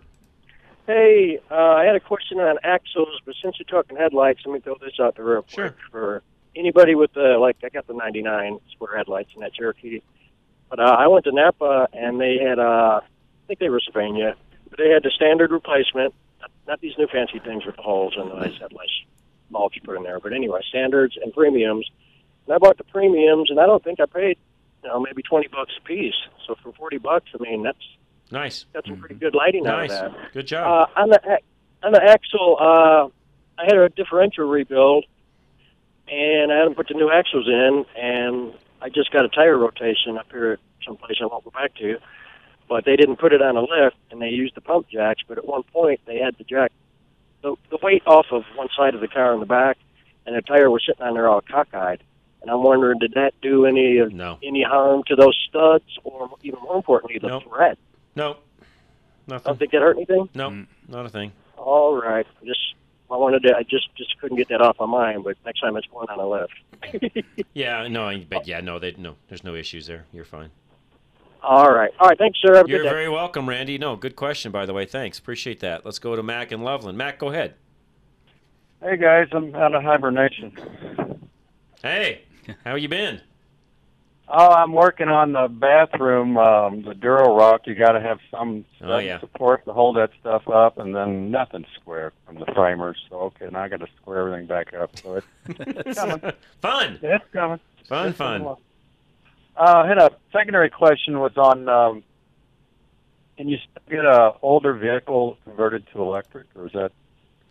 [0.87, 4.61] Hey, uh, I had a question on axles, but since you're talking headlights, let me
[4.61, 6.23] throw this out the real quick for
[6.55, 7.57] anybody with the like.
[7.63, 10.01] I got the '99 square headlights in that Cherokee,
[10.69, 14.35] but uh, I went to Napa and they had, uh, I think they were Sylvania,
[14.69, 16.13] but they had the standard replacement,
[16.67, 18.91] not, these new fancy things with the holes and the nice headlights
[19.49, 21.87] mulch you put in there, but anyway, standards and premiums.
[22.47, 24.37] And I bought the premiums, and I don't think I paid,
[24.83, 26.15] you know, maybe twenty bucks a piece.
[26.47, 27.77] So for forty bucks, I mean that's
[28.31, 28.65] Nice.
[28.73, 29.91] got some pretty good lighting Nice.
[29.91, 30.33] out of that.
[30.33, 30.89] Good job.
[30.95, 31.39] Uh, on the
[31.83, 33.07] on the axle, uh,
[33.61, 35.05] I had a differential rebuild,
[36.13, 40.17] and I hadn't put the new axles in, and I just got a tire rotation
[40.17, 41.97] up here at some place I won't go back to.
[42.69, 45.21] but they didn't put it on a lift, and they used the pump jacks.
[45.27, 46.71] But at one point, they had the jack
[47.41, 49.77] the, the weight off of one side of the car in the back,
[50.25, 51.99] and the tire was sitting on there all cockeyed.
[52.41, 54.37] And I'm wondering, did that do any No.
[54.43, 57.43] any harm to those studs, or even more importantly, the Nope.
[57.49, 57.77] thread?
[58.15, 58.37] No,
[59.27, 59.43] nothing.
[59.49, 60.29] Don't think that hurt anything?
[60.33, 60.67] No, mm.
[60.87, 61.31] not a thing.
[61.57, 62.75] All right, just
[63.13, 63.55] I wanted to.
[63.55, 65.23] I just just couldn't get that off my mind.
[65.23, 67.25] But next time it's going on a lift.
[67.53, 70.05] Yeah, no, but yeah, no, they no, there's no issues there.
[70.11, 70.49] You're fine.
[71.43, 72.17] All right, all right.
[72.17, 72.55] Thanks, sir.
[72.55, 73.77] Have a You're good very welcome, Randy.
[73.77, 74.85] No, good question, by the way.
[74.85, 75.85] Thanks, appreciate that.
[75.85, 76.97] Let's go to Mac and Loveland.
[76.97, 77.53] Mac, go ahead.
[78.81, 80.57] Hey guys, I'm out of hibernation.
[81.83, 82.23] Hey,
[82.65, 83.21] how you been?
[84.27, 87.67] Oh, I'm working on the bathroom, um, the Durock.
[87.67, 89.19] You got to have some Oh, yeah.
[89.19, 92.97] support to hold that stuff up, and then nothing square from the framers.
[93.09, 94.97] So okay, now I got to square everything back up.
[94.97, 95.27] So it's,
[95.59, 96.19] it's coming.
[96.61, 96.99] Fun.
[97.01, 97.59] It's coming.
[97.85, 98.41] Fun, It's fun.
[98.41, 98.57] along.
[99.57, 101.67] Uh, I had a secondary question was on.
[101.67, 102.03] Um,
[103.37, 103.57] can you
[103.89, 106.91] get a older vehicle converted to electric, or is that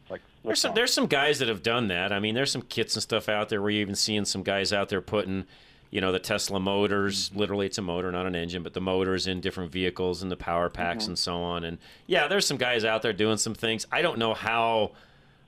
[0.08, 2.12] like There's some there's some guys that have done that.
[2.12, 4.88] I mean, there's some kits and stuff out there you're even seeing some guys out
[4.88, 5.44] there putting,
[5.92, 7.30] you know, the Tesla motors.
[7.34, 10.36] Literally, it's a motor, not an engine, but the motors in different vehicles and the
[10.36, 11.08] power packs Mhm.
[11.08, 11.62] and so on.
[11.62, 13.86] And yeah, there's some guys out there doing some things.
[13.92, 14.90] I don't know how.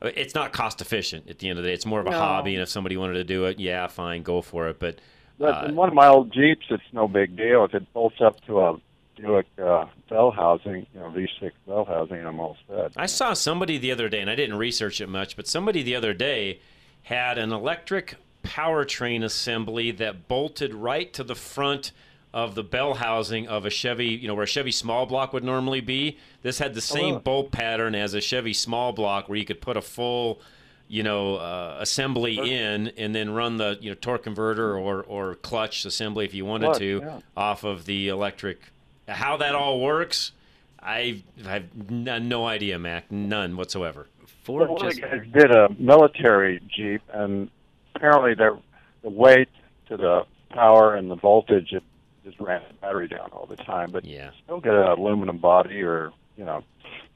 [0.03, 1.75] uh, It's not cost efficient at the end of the day.
[1.75, 2.19] It's more of a No.
[2.19, 4.79] hobby, and if somebody wanted to do it, yeah, fine, go for it.
[4.79, 4.99] But
[5.39, 7.65] But uh, in one of my old Jeeps, it's no big deal.
[7.65, 8.77] If it bolts up to a
[9.17, 12.93] Buick uh, bell housing, you know, V6 bell housing, I'm all set.
[12.97, 15.95] I saw somebody the other day, and I didn't research it much, but somebody the
[15.97, 16.59] other day
[17.05, 21.91] had an electric powertrain assembly that bolted right to the front
[22.33, 25.45] of the bell housing of a Chevy, you know, where a Chevy small block would
[25.45, 26.19] normally be.
[26.43, 27.21] This had the same really?
[27.21, 30.41] bolt pattern as a Chevy small block where you could put a full,
[30.89, 35.37] you know, uh, assembly in and then run the, you know, torque converter or, or
[35.37, 37.21] clutch assembly if you wanted Clutch, to yeah.
[37.37, 38.61] off of the electric.
[39.07, 40.33] How that all works,
[40.81, 43.13] I have no idea, Mac.
[43.13, 44.09] None whatsoever.
[44.49, 47.49] Well, one of the guys did a military Jeep, and
[47.95, 48.61] apparently the
[49.03, 49.49] the weight
[49.89, 51.83] to the power and the voltage it
[52.25, 53.91] just ran the battery down all the time.
[53.91, 56.65] But yeah, still get an aluminum body or you know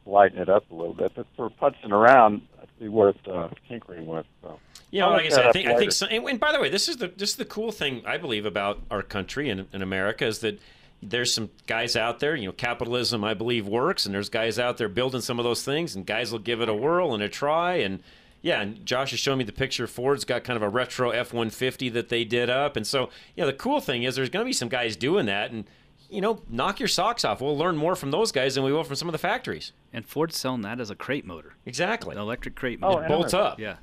[0.06, 1.12] lighten it up a little bit.
[1.14, 4.26] But for putzing around, it'd be worth uh, tinkering with.
[4.42, 4.58] So.
[4.90, 5.92] Yeah, I'll like I said, I think I think.
[5.92, 8.16] So, and, and by the way, this is the this is the cool thing I
[8.16, 10.58] believe about our country and in America is that
[11.02, 12.34] there's some guys out there.
[12.34, 15.62] You know, capitalism I believe works, and there's guys out there building some of those
[15.62, 17.74] things, and guys will give it a whirl and a try.
[17.74, 18.00] And
[18.42, 19.86] yeah, and Josh is showing me the picture.
[19.86, 23.52] Ford's got kind of a retro F-150 that they did up, and so yeah, the
[23.52, 25.64] cool thing is there's going to be some guys doing that, and
[26.10, 27.40] you know, knock your socks off.
[27.42, 29.72] We'll learn more from those guys than we will from some of the factories.
[29.92, 31.52] And Ford's selling that as a crate motor.
[31.66, 32.14] Exactly.
[32.14, 33.04] An electric crate Oh, motor.
[33.04, 33.60] It bolts up.
[33.60, 33.76] Yeah.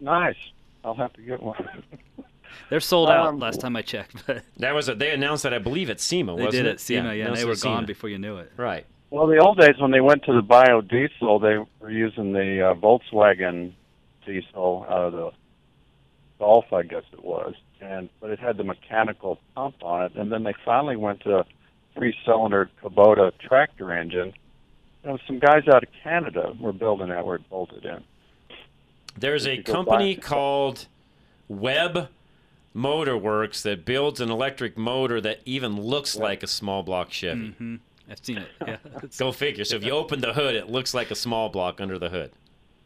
[0.00, 0.36] Nice.
[0.82, 1.82] I'll have to get one.
[2.70, 4.14] They're sold out Um, last time I checked.
[4.26, 6.36] But That was a, they announced that I believe at SEMA.
[6.36, 6.72] they wasn't did it?
[6.74, 7.74] at SEMA, yeah, and they were SEMA.
[7.76, 8.50] gone before you knew it.
[8.56, 8.86] Right.
[9.10, 12.74] Well, the old days when they went to the biodiesel, they were using the uh,
[12.76, 13.72] Volkswagen
[14.28, 15.30] diesel out of the
[16.38, 20.12] Golf, I guess it was, and but it had the mechanical pump on it.
[20.14, 21.44] And then they finally went to a
[21.94, 24.32] three-cylinder Kubota tractor engine.
[25.02, 28.04] You know, some guys out of Canada were building that where it bolted in.
[29.18, 30.86] There's a company back- called
[31.48, 32.08] Webb
[32.76, 37.48] Motorworks that builds an electric motor that even looks like a small block Chevy.
[37.58, 37.76] hmm
[38.10, 38.48] I've seen it.
[38.66, 38.76] Yeah.
[39.18, 39.64] Go figure.
[39.64, 42.30] So if you open the hood, it looks like a small block under the hood.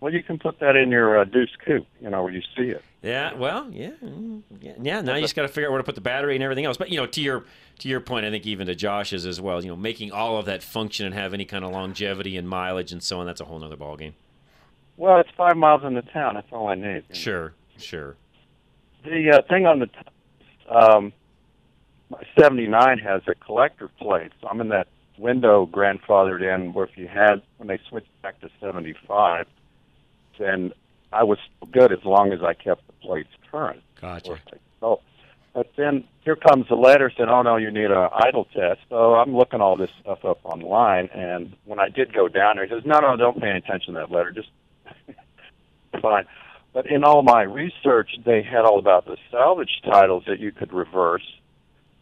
[0.02, 2.70] Well, you can put that in your uh, Deuce Coupe, you know, where you see
[2.70, 2.82] it.
[3.02, 4.72] Yeah, well, yeah, mm, yeah.
[4.82, 6.64] yeah now you just got to figure out where to put the battery and everything
[6.64, 6.76] else.
[6.76, 7.44] But you know, to your
[7.78, 9.62] to your point, I think even to Josh's as well.
[9.62, 12.90] You know, making all of that function and have any kind of longevity and mileage
[12.90, 13.26] and so on.
[13.26, 14.14] That's a whole other ballgame.
[14.96, 16.34] Well, it's five miles into town.
[16.34, 17.04] That's all I need.
[17.12, 18.16] Sure, sure.
[19.04, 19.88] The uh, thing on the
[20.68, 21.12] um,
[22.10, 26.98] my 79 has a collector plate, so I'm in that window grandfathered in where if
[26.98, 29.46] you had, when they switched back to 75,
[30.38, 30.72] then
[31.12, 31.38] I was
[31.70, 33.82] good as long as I kept the plates current.
[34.00, 34.38] Gotcha.
[34.80, 35.00] So,
[35.54, 39.14] but then here comes the letter saying, "Oh no, you need a idle test." So
[39.14, 42.72] I'm looking all this stuff up online, and when I did go down there, he
[42.72, 44.32] says, "No, no, don't pay any attention to that letter.
[44.32, 44.48] Just
[46.02, 46.24] fine."
[46.72, 50.72] But in all my research, they had all about the salvage titles that you could
[50.72, 51.26] reverse,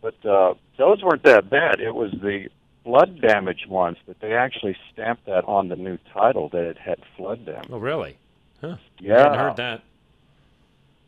[0.00, 1.80] but uh, those weren't that bad.
[1.80, 2.48] It was the
[2.84, 6.98] flood damage ones that they actually stamped that on the new title that it had
[7.16, 7.68] flood damage.
[7.70, 8.16] Oh, really?
[8.60, 8.76] Huh.
[8.98, 9.14] Yeah.
[9.14, 9.82] I hadn't heard that.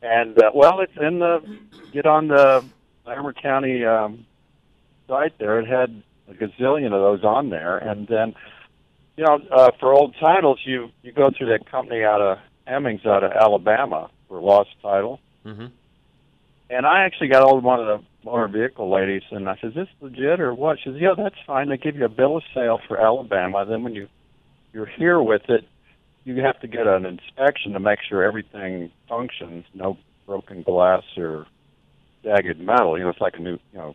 [0.02, 1.58] And uh, well, it's in the
[1.92, 2.64] get on the
[3.06, 4.26] Larimer County um,
[5.06, 5.60] site there.
[5.60, 8.34] It had a gazillion of those on there, and then
[9.16, 13.06] you know uh, for old titles, you you go through that company out of Hemmings
[13.06, 15.20] out of Alabama for lost title.
[15.46, 15.66] Mm-hmm.
[16.70, 19.70] And I actually got hold of one of the motor vehicle ladies, and I said,
[19.70, 21.68] "Is this legit or what?" She says, "Yeah, that's fine.
[21.68, 23.64] They give you a bill of sale for Alabama.
[23.66, 24.08] Then when you
[24.72, 25.64] you're here with it,
[26.24, 31.46] you have to get an inspection to make sure everything functions, no broken glass or
[32.22, 32.96] jagged metal.
[32.96, 33.94] You know, it's like a new, you know,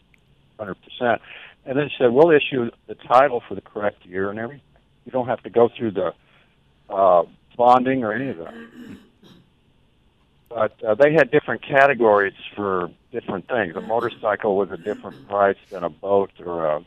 [0.58, 1.22] hundred percent."
[1.66, 4.64] And then said, "We'll issue the title for the correct year and everything.
[5.06, 6.14] You don't have to go through the
[6.90, 7.24] uh,
[7.56, 8.54] bonding or any of that."
[10.50, 13.76] but uh, they had different categories for different things.
[13.76, 16.84] A motorcycle was a different price than a boat or a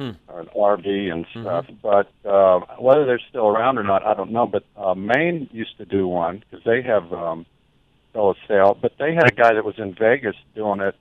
[0.00, 0.12] Hmm.
[0.28, 1.66] or an RV and stuff.
[1.82, 4.46] But uh, whether they're still around or not, I don't know.
[4.46, 7.44] But uh, Maine used to do one because they have um,
[8.14, 8.78] bill of sale.
[8.80, 10.94] But they had a guy that was in Vegas doing it.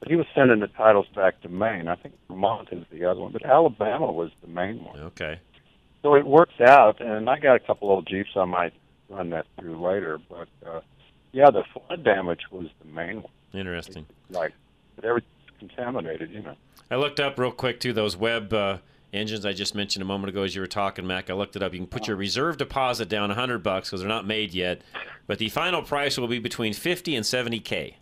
[0.00, 1.86] But he was sending the titles back to Maine.
[1.86, 4.98] I think Vermont is the other one, but Alabama was the main one.
[4.98, 5.38] Okay.
[6.02, 8.72] So it worked out, and I got a couple old Jeeps I might
[9.08, 10.18] run that through later.
[10.28, 10.80] But uh,
[11.30, 13.32] yeah, the flood damage was the main one.
[13.52, 14.06] Interesting.
[14.30, 14.54] Like,
[14.96, 16.56] but everything's contaminated, you know.
[16.90, 18.78] I looked up real quick too those Webb uh,
[19.12, 21.30] engines I just mentioned a moment ago as you were talking, Mac.
[21.30, 21.72] I looked it up.
[21.72, 24.82] You can put your reserve deposit down 100 bucks because they're not made yet,
[25.28, 27.94] but the final price will be between 50 and 70k.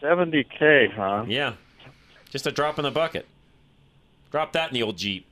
[0.00, 1.24] 70k, huh?
[1.28, 1.54] Yeah,
[2.30, 3.26] just a drop in the bucket.
[4.30, 5.26] Drop that in the old Jeep.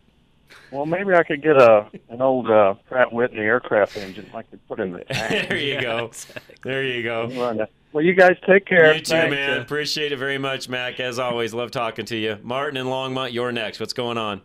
[0.71, 4.67] Well, maybe I could get a an old uh, Pratt Whitney aircraft engine I could
[4.69, 5.49] put in the tank.
[5.49, 6.11] there you go.
[6.63, 7.69] There you go.
[7.93, 7.95] Run it.
[7.95, 8.95] Well, you guys take care.
[8.95, 9.35] You too, Thanks.
[9.35, 9.59] man.
[9.61, 11.01] Appreciate it very much, Mac.
[11.01, 12.39] As always, love talking to you.
[12.43, 13.81] Martin and Longmont, you're next.
[13.81, 14.43] What's going on?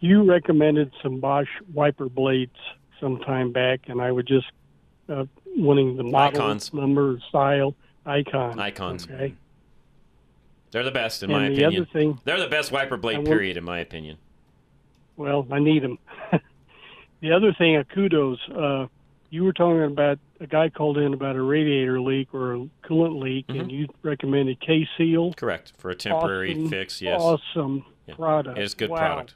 [0.00, 2.56] You recommended some Bosch wiper blades
[3.00, 4.46] some time back, and I was just
[5.08, 5.24] uh,
[5.56, 6.72] wanting the model Icons.
[6.72, 7.74] number, style,
[8.06, 8.58] icon.
[8.58, 9.06] Icons.
[9.10, 9.34] Okay.
[10.70, 11.82] They're the best, in And my the opinion.
[11.82, 14.16] other thing- They're the best wiper blade, want- period, in my opinion.
[15.16, 15.98] Well, I need them.
[17.20, 18.38] the other thing, a kudos.
[18.48, 18.86] Uh,
[19.30, 23.22] you were talking about a guy called in about a radiator leak or a coolant
[23.22, 23.70] leak, and mm-hmm.
[23.70, 25.32] you recommended K Seal.
[25.34, 25.72] Correct.
[25.78, 27.20] For a temporary Awesome, fix, yes.
[27.20, 28.14] Awesome Yeah.
[28.14, 28.58] product.
[28.58, 28.98] It's good Wow.
[28.98, 29.34] product.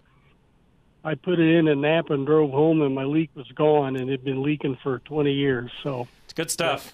[1.05, 4.09] I put it in a nap and drove home, and my leak was gone, and
[4.09, 5.71] it had been leaking for 20 years.
[5.83, 6.93] So It's good stuff.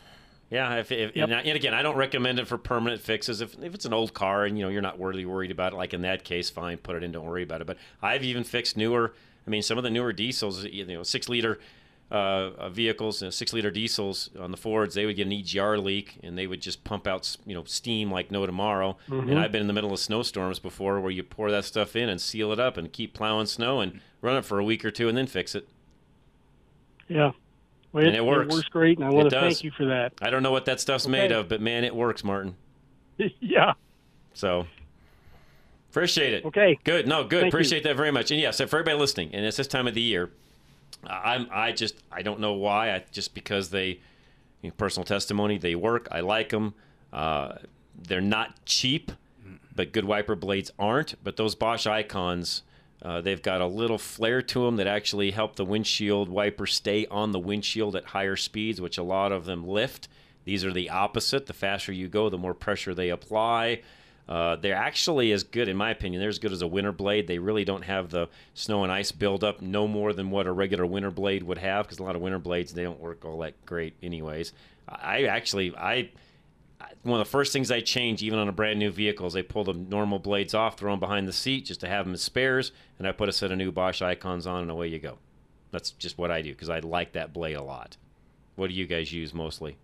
[0.51, 1.29] Yeah, if, if Yep.
[1.29, 3.41] and, and again, I don't recommend it for permanent fixes.
[3.41, 5.77] If, if it's an old car and you know you're not really worried about it,
[5.77, 7.69] like in that case, fine, put it in, don't worry about it.
[7.69, 9.15] But I've even fixed newer.
[9.47, 11.61] I mean, some of the newer diesels, you know, six liter
[12.11, 12.15] uh,
[12.59, 16.19] uh, vehicles, uh, six liter diesels on the Fords, they would get an EGR leak
[16.25, 18.97] and they would just pump out you know steam like no tomorrow.
[19.09, 19.31] Mhm.
[19.31, 22.09] And I've been in the middle of snowstorms before where you pour that stuff in
[22.09, 24.91] and seal it up and keep plowing snow and run it for a week or
[24.91, 25.69] two and then fix it.
[27.09, 27.31] yeah,
[27.93, 28.53] well, And it works.
[28.53, 29.55] It works great, and I It want to does.
[29.55, 30.13] thank you for that.
[30.21, 32.57] I don't know what that stuff's made of, but man, it works, Martin.
[33.41, 33.73] yeah.
[34.35, 34.67] So
[35.91, 36.45] appreciate it.
[36.45, 36.79] Okay.
[36.85, 37.07] Good.
[37.09, 37.31] No, good.
[37.31, 37.49] Thank you.
[37.49, 38.31] appreciate that very much.
[38.31, 40.31] And yes, for everybody listening, and it's this time of the year,
[41.05, 42.93] I'm I just I don't know why.
[42.95, 44.01] I just because they
[44.62, 46.09] you know, personal testimony, they work.
[46.11, 46.74] I like them.
[47.12, 47.57] Uh,
[47.97, 49.12] they're not cheap,
[49.74, 51.22] but good wiper blades aren't.
[51.22, 52.62] But those Bosch icons.
[53.03, 57.07] Uh, they've got a little flare to them that actually help the windshield wiper stay
[57.07, 60.07] on the windshield at higher speeds, which a lot of them lift.
[60.45, 61.47] These are the opposite.
[61.47, 63.80] The faster you go, the more pressure they apply.
[64.29, 67.27] Uh, they're actually as good, in my opinion, they're as good as a winter blade.
[67.27, 70.87] They really don't have the snow and ice buildup, no more than what a regular
[70.87, 73.55] winter blade would have, because a lot of winter blades they don't work all that
[73.66, 74.53] great, anyways.
[74.89, 76.11] I actually, I
[77.03, 79.43] one of the first things I change, even on a brand new vehicle, is I
[79.43, 82.23] pull the normal blades off, throw them behind the seat just to have them as
[82.23, 85.18] spares, and I put a set of new Bosch icons on, and away you go.
[85.71, 87.97] That's just what I do because I like that blade a lot.
[88.57, 89.77] What do you guys use mostly?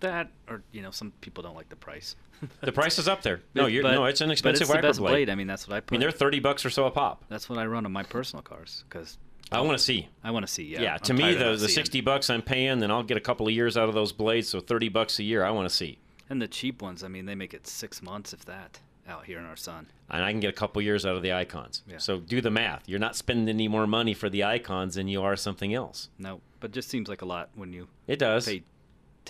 [0.00, 2.16] That, or you know, some people don't like the price.
[2.62, 3.42] The price is up there.
[3.54, 5.10] No, you're, But- no, it's an but expensive it's the best blade.
[5.10, 5.30] blade.
[5.30, 5.92] I mean, that's what I Put.
[5.92, 7.22] I mean, they're thirty bucks or so a pop.
[7.28, 9.18] That's what I run on my personal cars because
[9.52, 10.08] I want to see.
[10.24, 10.62] I want to see.
[10.64, 10.80] Yeah.
[10.80, 13.46] Yeah, I'm to me, the, the sixty bucks I'm paying, then I'll get a couple
[13.46, 14.48] of years out of those blades.
[14.48, 15.98] So thirty bucks a year, I want to see,
[16.30, 19.38] And the cheap ones, I mean, they make it six months, if that, out here
[19.38, 19.88] in our sun.
[20.08, 21.82] and I can get a couple of years out of the icons.
[21.86, 21.98] Yeah.
[21.98, 22.88] So do the math.
[22.88, 26.08] You're not spending any more money for the icons than you are something else.
[26.18, 27.88] No, but just seems like a lot when you.
[28.06, 28.46] It does.
[28.46, 28.62] Pay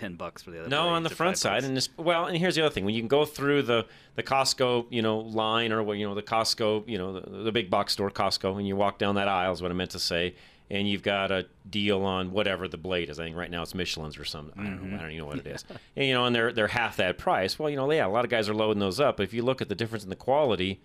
[0.01, 0.69] ten bucks for the other.
[0.69, 1.67] No, on the front side, bucks.
[1.67, 3.87] and this, well, and here's the other thing: when you can go through the
[4.17, 7.53] the Costco, you know, line or what you know the Costco, you know, the, the
[7.53, 9.99] big box store Costco, and you walk down that aisle is what I meant to
[9.99, 10.35] say,
[10.71, 13.21] and you've got a deal on whatever the blade is.
[13.21, 14.59] I think right now it's Michelin's or something.
[14.59, 14.87] I don't know.
[14.87, 14.95] Mm-hmm.
[14.95, 15.65] I don't even know what it is.
[15.97, 17.59] and you know, and they're they're half that price.
[17.59, 19.19] Well, you know, yeah, a lot of guys are loading those up.
[19.19, 20.81] But if you look at the difference in the quality,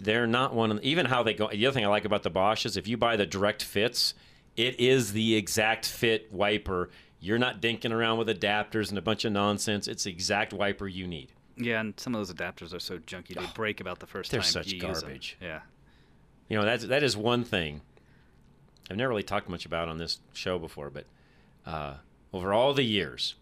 [0.00, 0.72] they're not one.
[0.72, 1.48] Of, even how they go.
[1.48, 4.14] The other thing I like about the Bosch is if you buy the direct fits,
[4.56, 6.90] it is the exact fit wiper.
[7.26, 9.88] You're not dinking around with adapters and a bunch of nonsense.
[9.88, 11.32] It's the exact wiper you need.
[11.56, 14.42] Yeah, and some of those adapters are so junky they break about the first They're
[14.42, 15.08] time such you use 'em.
[15.08, 15.36] garbage.
[15.40, 15.60] Yeah.
[16.48, 17.80] You know, that's that is one thing
[18.88, 21.06] I've never really talked much about on this show before, but
[21.66, 21.94] uh,
[22.32, 23.34] over all the years,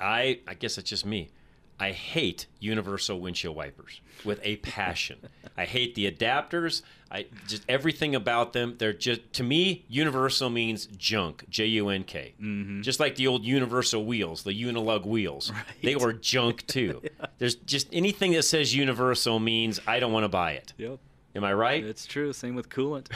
[0.00, 1.28] I I guess it's just me.
[1.82, 5.18] I hate universal windshield wipers with a passion.
[5.56, 6.82] I hate the adapters.
[7.10, 8.76] I just everything about them.
[8.78, 11.44] They're just to me, universal means junk.
[11.50, 12.34] J U N K.
[12.40, 12.82] Mm-hmm.
[12.82, 15.50] Just like the old universal wheels, the Unilug wheels.
[15.82, 17.02] They were junk too.
[17.38, 20.74] There's just anything that says universal means I don't want to buy it.
[20.78, 21.00] Yep.
[21.34, 21.84] Am I right?
[21.84, 22.32] It's true.
[22.32, 23.08] Same with coolant.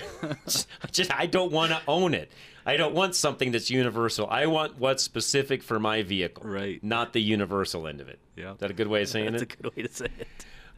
[0.91, 2.33] just I don't want to own it.
[2.65, 4.27] I don't want something that's universal.
[4.29, 6.83] I want what's specific for my vehicle, right?
[6.83, 8.19] Not the universal end of it.
[8.35, 8.53] Yeah.
[8.53, 9.49] Is that a good way of saying That's it?
[9.49, 10.29] That's a good way to say it.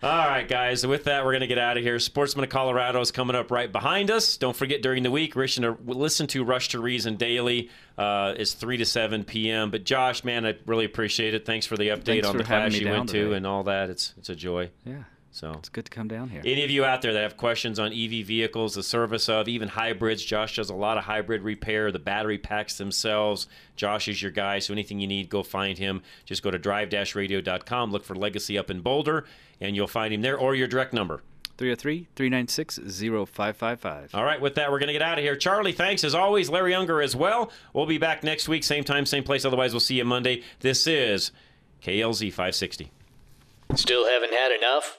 [0.00, 0.86] All right, guys.
[0.86, 1.98] With that, we're going to get out of here.
[1.98, 4.36] Sportsman of Colorado is coming up right behind us.
[4.36, 7.70] Don't forget during the week, listen to, listen to Rush to Reason daily.
[7.96, 9.72] Uh, it's 3 to 7 p.m.
[9.72, 11.44] But Josh, man, I really appreciate it.
[11.44, 13.90] Thanks for the update Thanks on for the class you went to and all that.
[13.90, 14.70] It's it's a joy.
[14.84, 15.02] Yeah.
[15.38, 16.42] So It's good to come down here.
[16.44, 19.68] any of you out there that have questions on EV vehicles, the service of even
[19.68, 23.46] hybrids, Josh does a lot of hybrid repair, the battery packs themselves.
[23.76, 26.02] Josh is your guy, so anything you need, go find him.
[26.24, 29.26] Just go to drive-radio.com, look for Legacy up in Boulder,
[29.60, 31.22] and you'll find him there or your direct number.
[31.56, 32.80] 303 396
[33.30, 34.14] 0555.
[34.16, 35.36] All right, with that, we're going to get out of here.
[35.36, 36.50] Charlie, thanks as always.
[36.50, 37.52] Larry Unger as well.
[37.72, 39.44] We'll be back next week, same time, same place.
[39.44, 40.42] Otherwise, we'll see you Monday.
[40.60, 41.30] This is
[41.82, 42.90] KLZ 560.
[43.76, 44.98] Still haven't had enough?